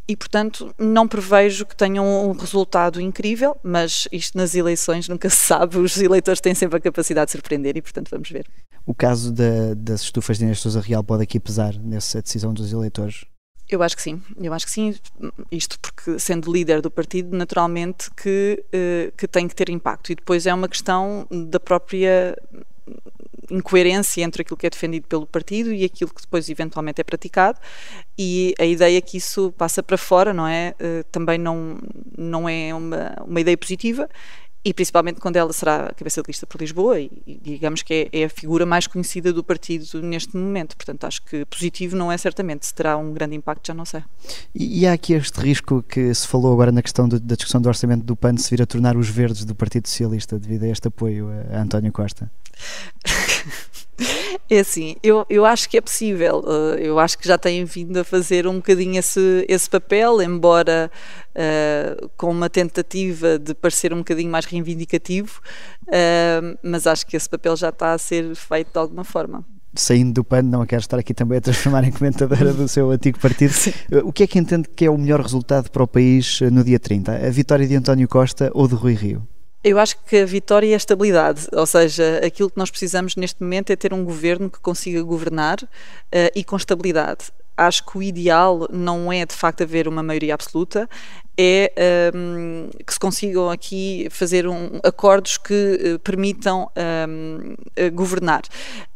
E, 0.06 0.14
portanto, 0.14 0.74
não 0.78 1.08
prevejo 1.08 1.64
que 1.64 1.74
tenham 1.74 2.28
um 2.28 2.32
resultado 2.32 3.00
incrível, 3.00 3.56
mas 3.62 4.06
isto 4.12 4.36
nas 4.36 4.54
eleições 4.54 5.08
nunca 5.08 5.30
se 5.30 5.36
sabe, 5.36 5.78
os 5.78 5.96
eleitores 5.96 6.42
têm 6.42 6.54
sempre 6.54 6.76
a 6.76 6.80
capacidade 6.80 7.26
de 7.26 7.32
surpreender 7.32 7.74
e, 7.76 7.82
portanto, 7.82 8.10
vamos 8.10 8.28
ver. 8.30 8.46
O 8.84 8.94
caso 8.94 9.32
da, 9.32 9.72
das 9.74 10.02
estufas 10.02 10.36
de 10.36 10.44
Inês 10.44 10.60
Sousa 10.60 10.80
Real 10.80 11.02
pode 11.02 11.22
aqui 11.22 11.40
pesar 11.40 11.74
nessa 11.78 12.20
decisão 12.20 12.52
dos 12.52 12.70
eleitores? 12.70 13.24
Eu 13.66 13.82
acho 13.82 13.96
que 13.96 14.02
sim, 14.02 14.22
eu 14.36 14.52
acho 14.52 14.66
que 14.66 14.72
sim, 14.72 14.94
isto 15.50 15.80
porque 15.80 16.18
sendo 16.18 16.52
líder 16.52 16.82
do 16.82 16.90
partido, 16.90 17.34
naturalmente 17.34 18.10
que, 18.14 18.62
uh, 18.66 19.16
que 19.16 19.26
tem 19.26 19.48
que 19.48 19.54
ter 19.54 19.70
impacto 19.70 20.12
e 20.12 20.14
depois 20.14 20.44
é 20.44 20.52
uma 20.52 20.68
questão 20.68 21.26
da 21.48 21.58
própria 21.58 22.36
incoerência 23.50 24.22
entre 24.22 24.42
aquilo 24.42 24.56
que 24.56 24.66
é 24.66 24.70
defendido 24.70 25.06
pelo 25.06 25.26
partido 25.26 25.72
e 25.72 25.84
aquilo 25.84 26.12
que 26.12 26.22
depois 26.22 26.48
eventualmente 26.48 27.00
é 27.00 27.04
praticado 27.04 27.58
e 28.18 28.54
a 28.58 28.64
ideia 28.64 29.00
que 29.00 29.16
isso 29.16 29.52
passa 29.52 29.82
para 29.82 29.96
fora, 29.96 30.32
não 30.32 30.46
é? 30.46 30.74
Uh, 30.80 31.04
também 31.10 31.38
não, 31.38 31.78
não 32.16 32.48
é 32.48 32.74
uma, 32.74 33.14
uma 33.26 33.40
ideia 33.40 33.56
positiva 33.56 34.08
e 34.64 34.72
principalmente 34.72 35.20
quando 35.20 35.36
ela 35.36 35.52
será 35.52 35.88
a 35.88 35.94
cabeça 35.94 36.22
de 36.22 36.28
lista 36.28 36.46
por 36.46 36.58
Lisboa 36.58 36.98
e, 36.98 37.10
e 37.26 37.38
digamos 37.38 37.82
que 37.82 38.08
é, 38.10 38.20
é, 38.20 38.24
a 38.24 38.30
figura 38.30 38.64
mais 38.64 38.86
conhecida 38.86 39.30
do 39.30 39.44
partido 39.44 40.00
neste 40.00 40.34
momento. 40.36 40.74
Portanto, 40.74 41.04
acho 41.04 41.22
que 41.22 41.44
positivo 41.44 41.94
não 41.94 42.10
é 42.10 42.16
certamente. 42.16 42.64
Se 42.64 42.74
terá 42.74 42.96
um 42.96 43.12
grande 43.12 43.36
impacto, 43.36 43.66
já 43.66 43.74
não 43.74 43.84
sei. 43.84 44.02
E, 44.54 44.80
e 44.80 44.86
há 44.86 44.94
aqui 44.94 45.12
este 45.12 45.38
risco 45.38 45.82
que 45.82 46.12
se 46.14 46.26
falou 46.26 46.54
agora 46.54 46.72
na 46.72 46.80
questão 46.80 47.06
do, 47.06 47.20
da 47.20 47.34
discussão 47.34 47.60
do 47.60 47.68
orçamento 47.68 48.04
do 48.04 48.16
PAN 48.16 48.38
se 48.38 48.50
vir 48.50 48.62
a 48.62 48.66
tornar 48.66 48.96
os 48.96 49.08
verdes 49.08 49.44
do 49.44 49.54
Partido 49.54 49.86
Socialista 49.86 50.38
devido 50.38 50.64
a 50.64 50.68
este 50.68 50.88
apoio 50.88 51.28
a 51.52 51.60
António 51.60 51.92
Costa? 51.92 52.30
É 54.50 54.60
assim, 54.60 54.96
eu, 55.02 55.24
eu 55.30 55.46
acho 55.46 55.68
que 55.68 55.78
é 55.78 55.80
possível. 55.80 56.40
Uh, 56.40 56.76
eu 56.78 56.98
acho 56.98 57.18
que 57.18 57.26
já 57.26 57.38
têm 57.38 57.64
vindo 57.64 57.96
a 57.96 58.04
fazer 58.04 58.46
um 58.46 58.56
bocadinho 58.56 58.98
esse, 58.98 59.44
esse 59.48 59.68
papel, 59.70 60.20
embora 60.20 60.90
uh, 61.30 62.10
com 62.16 62.30
uma 62.30 62.50
tentativa 62.50 63.38
de 63.38 63.54
parecer 63.54 63.92
um 63.92 63.98
bocadinho 63.98 64.30
mais 64.30 64.44
reivindicativo, 64.44 65.40
uh, 65.88 66.58
mas 66.62 66.86
acho 66.86 67.06
que 67.06 67.16
esse 67.16 67.28
papel 67.28 67.56
já 67.56 67.70
está 67.70 67.94
a 67.94 67.98
ser 67.98 68.34
feito 68.34 68.72
de 68.72 68.78
alguma 68.78 69.04
forma 69.04 69.44
saindo 69.76 70.12
do 70.12 70.24
pano, 70.24 70.48
não 70.48 70.64
quero 70.64 70.80
estar 70.80 70.96
aqui 70.96 71.12
também 71.12 71.38
a 71.38 71.40
transformar 71.40 71.82
em 71.82 71.90
comentadora 71.90 72.52
do 72.52 72.68
seu 72.68 72.92
antigo 72.92 73.18
partido. 73.18 73.52
O 74.04 74.12
que 74.12 74.22
é 74.22 74.26
que 74.28 74.38
entende 74.38 74.68
que 74.68 74.84
é 74.84 74.90
o 74.90 74.96
melhor 74.96 75.20
resultado 75.20 75.68
para 75.68 75.82
o 75.82 75.88
país 75.88 76.40
no 76.42 76.62
dia 76.62 76.78
30? 76.78 77.26
A 77.26 77.30
vitória 77.30 77.66
de 77.66 77.74
António 77.74 78.06
Costa 78.06 78.52
ou 78.54 78.68
de 78.68 78.74
Rui 78.76 78.94
Rio? 78.94 79.26
Eu 79.64 79.78
acho 79.78 79.96
que 80.04 80.18
a 80.18 80.26
vitória 80.26 80.70
é 80.70 80.74
a 80.74 80.76
estabilidade, 80.76 81.48
ou 81.50 81.64
seja, 81.64 82.20
aquilo 82.22 82.50
que 82.50 82.58
nós 82.58 82.70
precisamos 82.70 83.16
neste 83.16 83.42
momento 83.42 83.70
é 83.70 83.76
ter 83.76 83.94
um 83.94 84.04
governo 84.04 84.50
que 84.50 84.60
consiga 84.60 85.02
governar 85.02 85.56
uh, 85.62 85.68
e 86.36 86.44
com 86.44 86.54
estabilidade. 86.54 87.32
Acho 87.56 87.86
que 87.86 87.96
o 87.96 88.02
ideal 88.02 88.68
não 88.70 89.10
é 89.10 89.24
de 89.24 89.34
facto 89.34 89.62
haver 89.62 89.88
uma 89.88 90.02
maioria 90.02 90.34
absoluta, 90.34 90.86
é 91.38 91.72
um, 92.14 92.68
ehm, 92.68 92.70
que 92.84 92.92
se 92.92 92.98
consigam 92.98 93.48
aqui 93.48 94.06
fazer 94.10 94.46
um, 94.46 94.80
acordos 94.82 95.38
que 95.38 95.94
uh, 95.94 95.98
permitam 96.00 96.70
um, 96.76 97.54
ehm, 97.76 97.90
governar. 97.94 98.42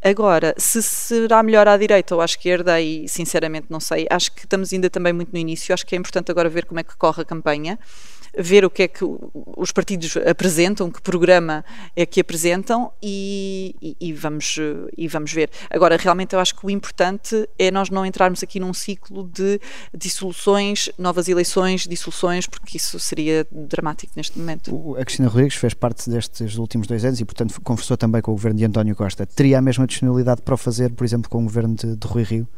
Agora, 0.03 0.55
se 0.59 0.83
será 0.83 1.43
melhor 1.43 1.67
à 1.67 1.77
direita 1.77 2.15
ou 2.15 2.21
à 2.21 2.25
esquerda, 2.25 2.75
aí 2.75 3.09
sinceramente 3.09 3.69
não 3.71 3.81
sei. 3.81 4.07
Acho 4.11 4.33
que 4.33 4.41
estamos 4.41 4.73
ainda 4.73 4.91
também 4.91 5.13
muito 5.13 5.33
no 5.33 5.39
início, 5.39 5.73
acho 5.73 5.87
que 5.87 5.95
é 5.95 5.99
importante 5.99 6.31
agora 6.31 6.49
ver 6.49 6.67
como 6.67 6.79
é 6.79 6.83
que 6.83 6.95
corre 6.97 7.23
a 7.23 7.25
campanha 7.25 7.79
ver 8.37 8.65
o 8.65 8.71
que 8.71 8.83
é 8.85 8.89
que 8.89 9.05
os 9.57 9.73
partidos 9.73 10.17
apresentam, 10.17 10.91
que 10.91 11.01
programa 11.01 11.65
é 11.95 12.05
que 12.05 12.21
apresentam 12.21 12.93
e, 13.03 13.75
e, 13.81 13.97
e, 14.01 14.13
vamos, 14.13 14.57
e 14.97 15.09
vamos 15.09 15.33
ver. 15.33 15.51
Agora, 15.71 15.97
realmente 15.97 16.35
eu 16.35 16.41
acho 16.41 16.55
que 16.55 16.65
o 16.65 16.71
importante 16.71 17.49
é 17.59 17.71
nós 17.71 17.91
não 17.91 18.05
entrarmos 18.05 18.43
aqui 18.43 18.61
num 18.61 18.73
ciclo 18.73 19.25
de 19.25 19.61
dissoluções, 19.97 20.91
novas 20.99 21.29
eleições, 21.29 21.87
dissoluções, 21.87 22.47
porque 22.47 22.77
isso 22.77 22.99
seria 22.99 23.47
dramático 23.51 24.13
neste 24.17 24.39
momento. 24.39 24.97
A 24.97 25.05
Cristina 25.05 25.29
Rodrigues 25.29 25.57
fez 25.57 25.75
parte 25.75 26.09
destes 26.11 26.57
últimos 26.57 26.87
dois 26.87 27.05
anos 27.05 27.21
e, 27.21 27.25
portanto, 27.25 27.61
conversou 27.63 27.97
também 27.97 28.21
com 28.21 28.31
o 28.31 28.35
governo 28.35 28.59
de 28.59 28.65
António 28.65 28.95
Costa. 28.95 29.27
Teria 29.27 29.59
a 29.59 29.63
mesma 29.63 29.87
disponibilidade 29.87 30.43
para 30.43 30.55
o 30.55 30.59
fazer, 30.59 30.93
por 30.93 31.05
exemplo, 31.05 31.31
com 31.31 31.41
o 31.41 31.45
governo 31.45 31.75
de, 31.75 31.97
de 31.97 32.07
Rui 32.07 32.23
Rio? 32.23 32.49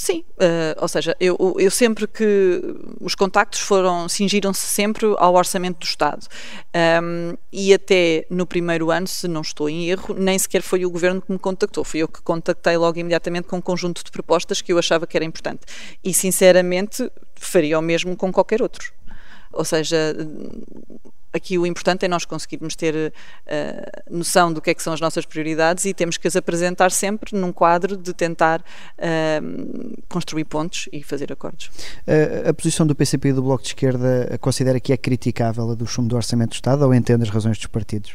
Sim, 0.00 0.24
uh, 0.34 0.80
ou 0.80 0.86
seja, 0.86 1.16
eu, 1.18 1.56
eu, 1.58 1.72
sempre 1.72 2.06
que 2.06 2.62
os 3.00 3.16
contactos 3.16 3.58
foram, 3.58 4.08
cingiram-se 4.08 4.64
sempre 4.64 5.06
ao 5.18 5.34
orçamento 5.34 5.80
do 5.80 5.84
Estado. 5.84 6.24
Um, 7.02 7.36
e 7.52 7.74
até 7.74 8.24
no 8.30 8.46
primeiro 8.46 8.92
ano, 8.92 9.08
se 9.08 9.26
não 9.26 9.40
estou 9.40 9.68
em 9.68 9.90
erro, 9.90 10.14
nem 10.14 10.38
sequer 10.38 10.62
foi 10.62 10.86
o 10.86 10.90
governo 10.90 11.20
que 11.20 11.32
me 11.32 11.38
contactou, 11.38 11.82
fui 11.82 11.98
eu 11.98 12.06
que 12.06 12.22
contactei 12.22 12.76
logo 12.76 12.96
imediatamente 12.96 13.48
com 13.48 13.56
um 13.56 13.60
conjunto 13.60 14.04
de 14.04 14.12
propostas 14.12 14.62
que 14.62 14.72
eu 14.72 14.78
achava 14.78 15.04
que 15.04 15.16
era 15.16 15.24
importante. 15.24 15.62
E 16.04 16.14
sinceramente 16.14 17.10
faria 17.34 17.76
o 17.76 17.82
mesmo 17.82 18.16
com 18.16 18.32
qualquer 18.32 18.62
outro. 18.62 18.92
Ou 19.52 19.64
seja, 19.64 20.14
aqui 21.32 21.58
o 21.58 21.66
importante 21.66 22.04
é 22.04 22.08
nós 22.08 22.24
conseguirmos 22.24 22.74
ter 22.74 22.94
uh, 22.94 24.16
noção 24.16 24.52
do 24.52 24.60
que 24.60 24.70
é 24.70 24.74
que 24.74 24.82
são 24.82 24.92
as 24.92 25.00
nossas 25.00 25.24
prioridades 25.26 25.84
e 25.84 25.94
temos 25.94 26.16
que 26.16 26.26
as 26.26 26.36
apresentar 26.36 26.90
sempre 26.90 27.36
num 27.36 27.52
quadro 27.52 27.96
de 27.96 28.12
tentar 28.12 28.60
uh, 28.60 30.02
construir 30.08 30.44
pontos 30.44 30.88
e 30.92 31.02
fazer 31.02 31.32
acordos. 31.32 31.66
Uh, 32.06 32.48
a 32.48 32.54
posição 32.54 32.86
do 32.86 32.94
PCP 32.94 33.28
e 33.28 33.32
do 33.32 33.42
Bloco 33.42 33.62
de 33.62 33.68
Esquerda 33.70 34.38
considera 34.40 34.80
que 34.80 34.92
é 34.92 34.96
criticável 34.96 35.70
a 35.70 35.74
do 35.74 35.86
chumbo 35.86 36.08
do 36.08 36.16
Orçamento 36.16 36.50
do 36.50 36.54
Estado 36.54 36.84
ou 36.84 36.94
entende 36.94 37.22
as 37.22 37.30
razões 37.30 37.58
dos 37.58 37.66
partidos? 37.66 38.12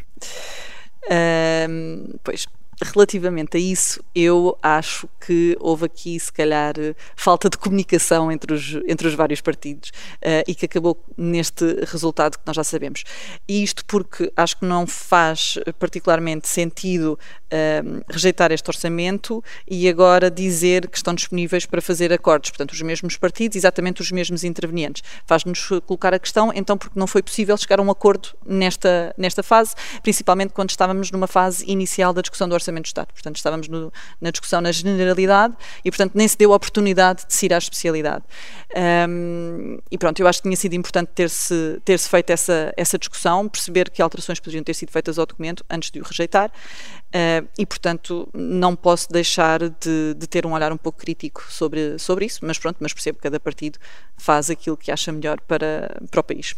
pois, 2.24 2.48
relativamente 2.82 3.58
a 3.58 3.60
isso, 3.60 4.04
eu 4.16 4.58
acho 4.62 5.08
que 5.26 5.56
houve 5.60 5.86
aqui, 5.86 6.20
se 6.20 6.32
calhar, 6.32 6.74
falta 7.16 7.50
de 7.50 7.58
comunicação 7.58 8.32
entre 8.32 8.54
os, 8.54 8.76
entre 8.88 9.08
os 9.08 9.14
vários 9.14 9.42
partidos 9.42 9.90
uh, 9.90 10.44
e 10.48 10.56
que 10.56 10.66
acabou 10.66 11.02
neste 11.18 11.66
resultado 11.86 12.38
que 12.38 12.44
nós 12.46 12.56
já 12.56 12.64
sabemos. 12.64 13.04
E 13.48 13.64
isto 13.64 13.86
porque 13.86 14.32
acho 14.36 14.58
que 14.58 14.66
não 14.66 14.86
faz 14.86 15.58
particularmente 15.80 16.48
sentido 16.48 17.18
uh, 17.46 18.04
rejeitar 18.10 18.52
este 18.52 18.70
orçamento 18.70 19.44
e 19.70 19.88
agora 19.88 20.30
dizer 20.30 20.88
que 20.88 20.98
estão 20.98 21.14
disponíveis 21.14 21.66
para 21.66 21.82
fazer 21.82 22.12
acordos. 22.12 22.50
Portanto, 22.50 22.72
os 22.72 22.82
mesmos 22.82 23.18
partidos, 23.18 23.56
exatamente 23.56 24.02
os 24.02 24.12
mesmos 24.12 24.44
intervenientes. 24.44 25.04
Faz-nos 25.26 25.70
colocar 25.86 26.14
a 26.14 26.20
questão, 26.20 26.52
então, 26.54 26.78
porque 26.78 27.00
não 27.00 27.08
foi 27.08 27.22
possível 27.22 27.56
chegar 27.58 27.80
a 27.80 27.84
um 27.84 27.92
acordo 27.92 28.30
nesta, 28.46 29.14
nesta 29.18 29.42
fase, 29.42 29.74
principalmente 30.02 30.54
quando 30.54 30.70
estávamos 30.70 31.12
numa 31.12 31.28
fase 31.28 31.64
inicial 31.70 32.14
da 32.14 32.22
discussão 32.22 32.48
do 32.48 32.54
orçamento 32.54 32.63
Orçamento 32.64 32.84
do 32.84 32.88
Estado. 32.88 33.14
Portanto, 33.14 33.36
estávamos 33.36 33.68
no, 33.68 33.92
na 34.20 34.32
discussão 34.32 34.62
na 34.62 34.72
generalidade 34.72 35.56
e, 35.84 35.92
portanto, 35.92 36.14
nem 36.16 36.28
se 36.28 36.38
deu 36.38 36.54
a 36.54 36.56
oportunidade 36.56 37.26
de 37.28 37.34
se 37.34 37.46
ir 37.46 37.54
à 37.54 37.58
especialidade. 37.58 38.24
Um, 39.08 39.78
e 39.92 39.98
pronto, 39.98 40.20
eu 40.20 40.28
acho 40.28 40.40
que 40.40 40.44
tinha 40.44 40.56
sido 40.56 40.74
importante 40.74 41.12
ter-se 41.14 41.82
ter 41.86 42.00
-se 42.00 42.10
feito 42.10 42.30
essa, 42.32 42.74
essa 42.76 42.98
discussão, 42.98 43.48
perceber 43.48 43.90
que 43.90 44.02
alterações 44.02 44.40
poderiam 44.40 44.64
ter 44.64 44.74
sido 44.74 44.92
feitas 44.92 45.20
ao 45.20 45.26
documento 45.26 45.64
antes 45.70 45.92
de 45.92 46.00
o 46.00 46.04
rejeitar. 46.04 46.50
Uh, 47.14 47.48
e, 47.58 47.66
portanto, 47.66 48.28
não 48.34 48.76
posso 48.76 49.12
deixar 49.12 49.60
de, 49.60 50.16
de, 50.16 50.28
ter 50.28 50.48
um 50.48 50.54
olhar 50.54 50.72
um 50.72 50.78
pouco 50.78 50.98
crítico 50.98 51.46
sobre, 51.48 52.00
sobre 52.00 52.26
isso, 52.26 52.40
mas 52.42 52.58
pronto, 52.58 52.78
mas 52.80 52.92
percebo 52.92 53.18
que 53.18 53.24
cada 53.24 53.40
partido 53.40 53.78
faz 54.18 54.50
aquilo 54.50 54.76
que 54.76 54.92
acha 54.92 55.12
melhor 55.12 55.40
para, 55.42 56.02
para 56.10 56.20
o 56.20 56.24
país. 56.24 56.56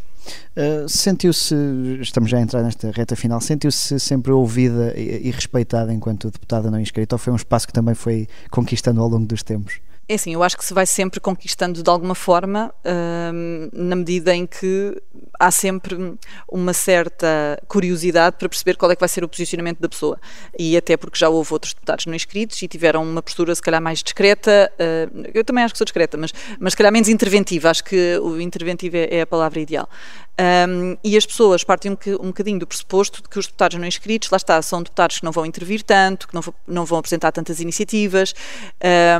Uh, 0.55 0.87
sentiu-se, 0.87 1.55
estamos 2.01 2.29
já 2.29 2.37
a 2.37 2.41
entrar 2.41 2.63
nesta 2.63 2.91
reta 2.91 3.15
final, 3.15 3.39
sentiu-se 3.41 3.99
sempre 3.99 4.31
ouvida 4.31 4.93
e 4.97 5.29
respeitada 5.31 5.93
enquanto 5.93 6.31
deputada 6.31 6.71
não 6.71 6.79
inscrita 6.79 7.15
ou 7.15 7.19
foi 7.19 7.33
um 7.33 7.35
espaço 7.35 7.67
que 7.67 7.73
também 7.73 7.93
foi 7.93 8.27
conquistando 8.49 9.01
ao 9.01 9.07
longo 9.07 9.25
dos 9.25 9.43
tempos? 9.43 9.79
É 10.07 10.13
assim, 10.13 10.33
eu 10.33 10.43
acho 10.43 10.55
que 10.55 10.63
se 10.63 10.71
vai 10.71 10.85
sempre 10.85 11.19
conquistando 11.19 11.81
de 11.81 11.89
alguma 11.89 12.13
forma, 12.13 12.71
hum, 13.33 13.69
na 13.73 13.95
medida 13.95 14.35
em 14.35 14.45
que 14.45 15.01
há 15.39 15.49
sempre 15.49 16.15
uma 16.47 16.73
certa 16.73 17.59
curiosidade 17.67 18.35
para 18.37 18.47
perceber 18.47 18.77
qual 18.77 18.91
é 18.91 18.95
que 18.95 18.99
vai 18.99 19.09
ser 19.09 19.23
o 19.23 19.27
posicionamento 19.27 19.79
da 19.79 19.89
pessoa. 19.89 20.19
E 20.59 20.77
até 20.77 20.95
porque 20.95 21.17
já 21.17 21.27
houve 21.27 21.51
outros 21.51 21.73
deputados 21.73 22.05
não 22.05 22.13
inscritos 22.13 22.61
e 22.61 22.67
tiveram 22.67 23.01
uma 23.03 23.21
postura 23.21 23.55
se 23.55 23.61
calhar 23.63 23.81
mais 23.81 24.03
discreta, 24.03 24.71
uh, 24.75 25.23
eu 25.33 25.43
também 25.43 25.63
acho 25.63 25.73
que 25.73 25.79
sou 25.79 25.85
discreta, 25.85 26.17
mas, 26.17 26.31
mas 26.59 26.73
se 26.73 26.77
calhar 26.77 26.93
menos 26.93 27.09
interventiva, 27.09 27.71
acho 27.71 27.83
que 27.83 28.19
o 28.19 28.39
interventivo 28.39 28.97
é, 28.97 29.07
é 29.09 29.21
a 29.21 29.27
palavra 29.27 29.59
ideal. 29.59 29.89
Um, 30.37 30.97
e 31.01 31.15
as 31.15 31.25
pessoas 31.25 31.63
partem 31.63 31.93
um, 31.93 31.97
um 32.19 32.27
bocadinho 32.27 32.59
do 32.59 32.67
pressuposto 32.67 33.23
de 33.23 33.29
que 33.29 33.39
os 33.39 33.45
deputados 33.45 33.77
não 33.79 33.87
inscritos, 33.87 34.29
lá 34.29 34.35
está, 34.35 34.61
são 34.61 34.83
deputados 34.83 35.19
que 35.19 35.23
não 35.23 35.31
vão 35.31 35.45
intervir 35.45 35.81
tanto, 35.81 36.27
que 36.27 36.35
não, 36.35 36.41
não 36.67 36.85
vão 36.85 36.99
apresentar 36.99 37.31
tantas 37.31 37.61
iniciativas, 37.61 38.35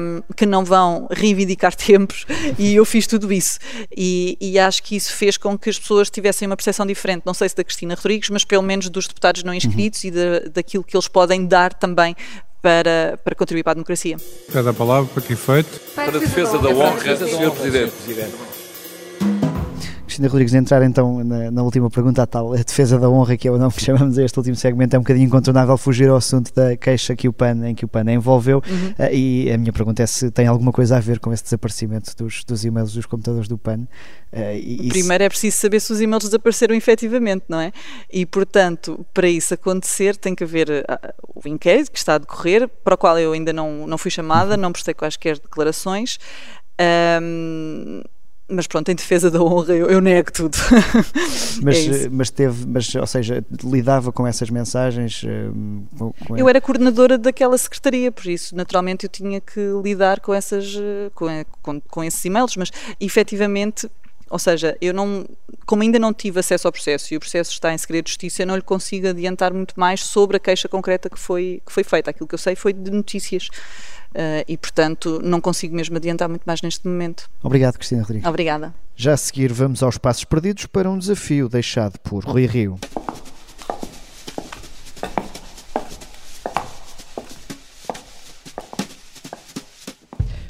um, 0.02 0.22
que 0.36 0.46
não 0.46 0.66
vão 0.66 0.75
reivindicar 1.12 1.74
tempos, 1.76 2.26
e 2.58 2.76
eu 2.76 2.86
fiz 2.86 3.08
tudo 3.08 3.32
isso. 3.32 3.60
E, 3.96 4.38
e, 4.40 4.60
acho 4.60 4.82
que 4.84 4.96
isso 4.96 5.14
fez 5.14 5.38
com 5.38 5.58
que 5.58 5.70
as 5.70 5.80
pessoas 5.80 6.10
tivessem 6.10 6.48
uma 6.48 6.56
percepção 6.56 6.86
diferente, 6.86 7.24
não 7.26 7.34
sei 7.34 7.50
se 7.50 7.56
da 7.56 7.64
Cristina 7.64 7.96
Rodrigues, 7.96 8.30
mas 8.30 8.44
pelo 8.44 8.64
menos 8.64 8.90
dos 8.90 9.08
deputados 9.08 9.44
não 9.44 9.54
inscritos 9.54 10.04
uhum. 10.04 10.10
e 10.10 10.12
da, 10.12 10.40
daquilo 10.54 10.84
que 10.84 10.96
eles 10.96 11.08
podem 11.08 11.46
dar 11.46 11.74
também 11.74 12.16
para, 12.62 13.20
para 13.24 13.36
contribuir 13.36 13.64
para 13.64 13.72
a 13.72 13.76
democracia. 13.76 14.18
Cada 14.52 14.74
palavra 14.74 15.08
para 15.14 15.22
que 15.22 15.34
efeito? 15.34 15.80
Para 15.94 16.16
a 16.16 16.20
defesa 16.20 16.58
da 16.58 16.70
honra, 16.70 17.16
Sr. 17.16 17.52
Presidente. 17.52 18.65
Cristina 20.16 20.30
Rodrigues, 20.30 20.54
entrar 20.54 20.82
então 20.84 21.24
na, 21.24 21.52
na, 21.52 21.62
última 21.62 21.90
pergunta, 21.90 22.24
a 22.24 22.26
tal 22.26 22.54
a 22.54 22.58
defesa 22.58 22.98
da 22.98 23.10
honra, 23.10 23.36
que 23.36 23.48
é 23.48 23.52
o 23.52 23.58
nome 23.58 23.74
que 23.74 23.82
chamamos 23.84 24.18
a 24.18 24.24
este 24.24 24.38
último 24.38 24.56
segmento, 24.56 24.96
é 24.96 25.00
um 25.00 25.02
bocadinho 25.02 25.26
incontornável 25.26 25.78
fugir 25.78 26.08
ao 26.08 26.16
assunto 26.16 26.54
da 26.54 26.78
queixa 26.78 27.16
que 27.16 27.28
o 27.28 27.34
PAN, 27.34 27.68
em 27.68 27.76
que 27.76 27.84
o 27.84 27.88
PAN 27.88 28.10
envolveu. 28.10 28.62
Uhum. 28.66 28.92
Uh, 28.92 29.14
e 29.14 29.52
a 29.52 29.58
minha 29.58 29.74
pergunta 29.74 30.02
é 30.02 30.06
se 30.06 30.32
tem 30.32 30.48
alguma 30.48 30.72
coisa 30.72 30.96
a 30.96 31.00
ver 31.02 31.20
com 31.20 31.34
esse 31.34 31.44
desaparecimento 31.44 32.16
dos, 32.16 32.46
dos 32.46 32.64
e-mails 32.64 32.94
dos 32.94 33.06
computadores 33.06 33.50
do 33.50 33.58
PAN. 33.58 33.82
Uh, 34.32 34.56
e, 34.56 34.88
Primeiro 34.90 35.22
se... 35.22 35.26
é 35.26 35.30
preciso 35.30 35.58
saber 35.58 35.82
se 35.82 35.92
os 35.92 36.00
e-mails 36.00 36.24
desapareceram 36.24 36.76
efetivamente, 36.76 37.44
não 37.50 37.60
é? 37.60 37.74
E, 38.12 38.26
portanto, 38.26 39.06
para 39.14 39.28
isso 39.28 39.54
acontecer, 39.54 40.16
tem 40.16 40.34
que 40.34 40.46
haver 40.46 40.70
uh, 40.70 41.40
o 41.44 41.48
inquérito 41.48 41.92
que 41.92 41.98
está 41.98 42.16
a 42.16 42.18
decorrer, 42.18 42.70
para 42.86 42.96
o 42.96 42.98
qual 42.98 43.20
eu 43.20 43.34
ainda 43.34 43.52
não, 43.52 43.86
não 43.86 43.98
fui 43.98 44.12
chamada, 44.12 44.56
uhum. 44.56 44.62
não 44.62 44.72
prestei 44.72 44.94
quaisquer 44.94 45.38
declarações. 45.40 46.18
Um, 47.22 48.02
mas 48.48 48.68
pronto, 48.68 48.90
em 48.90 48.96
defesa 48.96 49.32
da 49.32 49.42
honra 49.42 49.74
eu, 49.76 49.88
eu 49.88 50.00
nego 50.00 50.32
tudo. 50.32 50.58
mas, 51.62 51.88
é 51.88 52.10
mas 52.10 52.30
teve, 52.30 52.66
mas, 52.68 52.94
ou 52.94 53.08
seja, 53.08 53.44
lidava 53.64 54.12
com 54.12 54.26
essas 54.28 54.50
mensagens? 54.50 55.24
Com, 55.98 56.14
com 56.14 56.38
eu 56.38 56.48
era 56.48 56.62
coordenadora 56.62 57.18
daquela 57.18 57.58
secretaria, 57.58 58.12
por 58.12 58.28
isso 58.28 58.56
naturalmente 58.56 59.06
eu 59.06 59.10
tinha 59.10 59.42
que 59.42 59.62
lidar 59.84 60.20
com 60.20 60.34
essas 60.34 60.76
com, 61.14 61.28
com, 61.62 61.82
com 61.82 62.04
esses 62.04 62.24
e-mails, 62.24 62.56
mas 62.56 62.72
efetivamente 63.00 63.90
ou 64.30 64.40
seja, 64.40 64.76
eu 64.82 64.94
não, 64.94 65.26
como 65.66 65.84
ainda 65.84 66.00
não 66.00 66.12
tive 66.12 66.40
acesso 66.40 66.68
ao 66.68 66.72
processo 66.72 67.14
e 67.14 67.18
o 67.18 67.20
processo 67.20 67.52
está 67.52 67.74
em 67.74 67.78
segredo 67.78 68.06
de 68.06 68.12
justiça, 68.12 68.42
eu 68.42 68.48
não 68.48 68.56
lhe 68.56 68.62
consigo 68.62 69.08
adiantar 69.08 69.54
muito 69.54 69.80
mais 69.80 70.04
sobre 70.04 70.38
a 70.38 70.40
queixa 70.40 70.68
concreta 70.68 71.10
que 71.10 71.20
foi, 71.20 71.62
que 71.66 71.72
foi 71.72 71.84
feita. 71.84 72.10
Aquilo 72.10 72.28
que 72.28 72.34
eu 72.34 72.40
sei 72.40 72.56
foi 72.56 72.74
de 72.74 72.90
notícias 72.90 73.50
uh, 74.16 74.46
e, 74.48 74.58
portanto, 74.58 75.22
não 75.24 75.42
consigo 75.42 75.76
mesmo 75.76 75.98
adiantar 75.98 76.30
muito 76.30 76.44
mais 76.46 76.62
neste 76.62 76.88
momento. 76.88 77.30
Obrigado, 77.44 77.78
Cristina 77.78 78.02
Rodrigues. 78.02 78.28
Obrigada. 78.28 78.74
Já 78.96 79.14
a 79.14 79.18
seguir, 79.18 79.52
vamos 79.52 79.84
aos 79.84 79.98
passos 79.98 80.24
perdidos 80.24 80.66
para 80.66 80.90
um 80.90 80.98
desafio 80.98 81.50
deixado 81.50 82.00
por 82.00 82.24
Rui 82.24 82.46
Rio. 82.46 82.80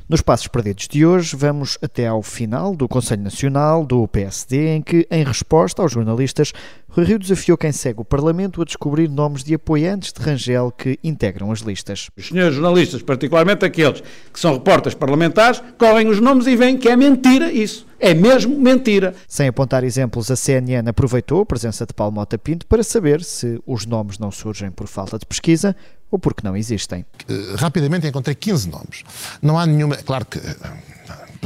Nos 0.08 0.22
Passos 0.22 0.48
Perdidos 0.48 0.88
de 0.88 1.04
hoje, 1.04 1.36
vamos 1.36 1.80
até 1.82 2.06
ao 2.06 2.22
final 2.22 2.76
do 2.76 2.88
Conselho 2.88 3.24
Nacional 3.24 3.84
do 3.84 4.08
PSD, 4.08 4.76
em 4.76 4.80
que, 4.80 5.08
em 5.10 5.24
resposta 5.24 5.82
aos 5.82 5.94
jornalistas, 5.94 6.54
Rui 6.88 7.06
Rio 7.06 7.18
desafiou 7.18 7.58
quem 7.58 7.72
segue 7.72 8.02
o 8.02 8.06
Parlamento 8.06 8.62
a 8.62 8.66
descobrir 8.66 9.10
nomes 9.10 9.44
de 9.44 9.56
apoiantes 9.56 10.14
de 10.14 10.22
Rangel 10.22 10.72
que 10.72 11.00
integram 11.04 11.52
as 11.52 11.62
listas. 11.62 12.12
Os 12.16 12.28
senhores 12.28 12.54
jornalistas, 12.54 13.02
particularmente 13.02 13.66
aqueles 13.66 14.02
que 14.32 14.40
são 14.40 14.54
repórteres 14.54 14.94
parlamentares, 14.94 15.64
correm 15.76 16.08
os 16.08 16.20
nomes 16.20 16.46
e 16.46 16.56
veem 16.56 16.78
que 16.78 16.88
é 16.88 16.96
mentira 16.96 17.52
isso. 17.52 17.88
É 18.00 18.14
mesmo 18.14 18.56
mentira. 18.60 19.16
Sem 19.28 19.48
apontar 19.48 19.84
exemplos, 19.84 20.30
a 20.30 20.36
CNN 20.36 20.88
aproveitou 20.88 21.42
a 21.42 21.46
presença 21.48 21.84
de 21.84 21.96
Paulo 21.96 22.14
Mota 22.14 22.38
Pinto 22.38 22.68
para 22.68 22.84
saber 22.84 23.24
se 23.24 23.60
os 23.66 23.88
nomes 23.88 24.20
não 24.20 24.30
surgem 24.30 24.70
por 24.70 24.86
falta 24.86 25.18
de 25.18 25.26
pesquisa 25.26 25.76
ou 26.12 26.20
porque 26.20 26.42
não 26.44 26.56
existem. 26.56 27.06
Eh, 27.28 27.56
rapidamente 27.58 28.08
encontrei 28.08 28.36
15 28.36 28.70
nomes. 28.70 29.04
Não 29.42 29.58
há 29.58 29.66
nenhuma. 29.66 29.96
Claro 29.98 30.26
que 30.26 30.38
eh, 30.40 30.56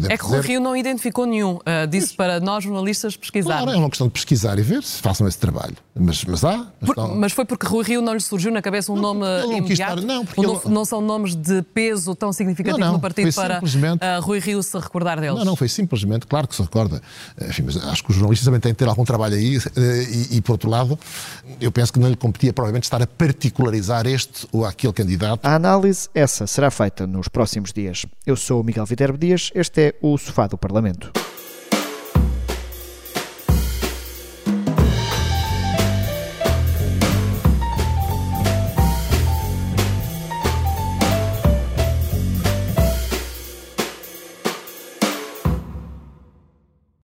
é 0.08 0.18
que 0.18 0.26
o 0.26 0.40
Rio 0.40 0.60
não 0.60 0.76
identificou 0.76 1.26
nenhum, 1.26 1.56
uh, 1.56 1.88
disse 1.90 2.14
para 2.14 2.40
nós 2.40 2.64
jornalistas 2.64 3.18
pesquisar. 3.18 3.64
Claro, 3.64 3.72
é 3.72 3.76
uma 3.76 3.90
questão 3.90 4.08
de 4.08 4.14
pesquisar 4.14 4.58
e 4.60 4.62
ver 4.62 4.84
se 4.84 5.02
façam 5.02 5.28
esse 5.28 5.38
trabalho. 5.38 5.76
Mas, 6.00 6.24
mas 6.24 6.44
há. 6.44 6.68
Mas, 6.80 6.96
Por, 6.96 7.16
mas 7.16 7.32
foi 7.34 7.46
porque 7.46 7.68
Rui 7.68 7.84
Rio 7.84 8.02
não 8.02 8.14
lhe 8.14 8.22
surgiu 8.22 8.52
na 8.52 8.62
cabeça 8.62 8.92
um 8.92 8.96
não, 8.96 9.14
nome 9.14 9.22
não 9.22 9.58
imediato? 9.58 10.00
Estar, 10.00 10.08
não, 10.08 10.26
porque 10.26 10.42
não, 10.42 10.54
ele... 10.54 10.74
não 10.74 10.86
são 10.86 11.02
nomes 11.02 11.36
de 11.36 11.62
peso 11.62 12.16
tão 12.16 12.32
significativo 12.32 12.92
no 12.92 13.00
partido 13.00 13.34
para 13.34 13.60
uh, 13.60 14.22
Rui 14.22 14.40
Rio 14.40 14.64
se 14.64 14.78
recordar 14.78 15.20
deles? 15.20 15.38
Não, 15.40 15.46
não, 15.46 15.56
foi 15.56 15.68
simplesmente, 15.68 16.26
claro 16.26 16.48
que 16.48 16.56
se 16.56 16.62
recorda. 16.62 17.02
Enfim, 17.42 17.64
mas 17.64 17.78
acho 17.78 18.04
que 18.04 18.12
os 18.12 18.16
jornalistas 18.16 18.46
também 18.46 18.60
têm 18.60 18.72
de 18.72 18.78
ter 18.78 18.88
algum 18.88 19.04
trabalho 19.04 19.36
aí 19.36 19.58
eh, 19.58 20.04
e, 20.32 20.38
e, 20.38 20.42
por 20.42 20.54
outro 20.54 20.70
lado, 20.70 20.98
eu 21.60 21.72
penso 21.72 21.92
que 21.92 22.00
não 22.00 22.08
lhe 22.08 22.16
competia 22.16 22.54
provavelmente 22.54 22.84
estar 22.84 23.02
a 23.02 23.08
particularizar 23.08 24.08
este 24.08 24.48
ou 24.52 24.66
aquele 24.66 24.94
candidato. 24.94 25.46
A 25.46 25.56
análise, 25.56 26.10
essa, 26.14 26.48
será 26.48 26.72
feita 26.72 27.06
nos 27.06 27.28
próximos 27.28 27.74
dias. 27.74 28.06
Eu 28.26 28.36
sou 28.36 28.62
o 28.62 28.64
Miguel 28.64 28.86
Viterbo 28.86 29.18
Dias, 29.18 29.52
este 29.54 29.89
é 29.90 29.96
o 30.02 30.18
Sofá 30.18 30.48
do 30.48 30.58
Parlamento. 30.58 31.12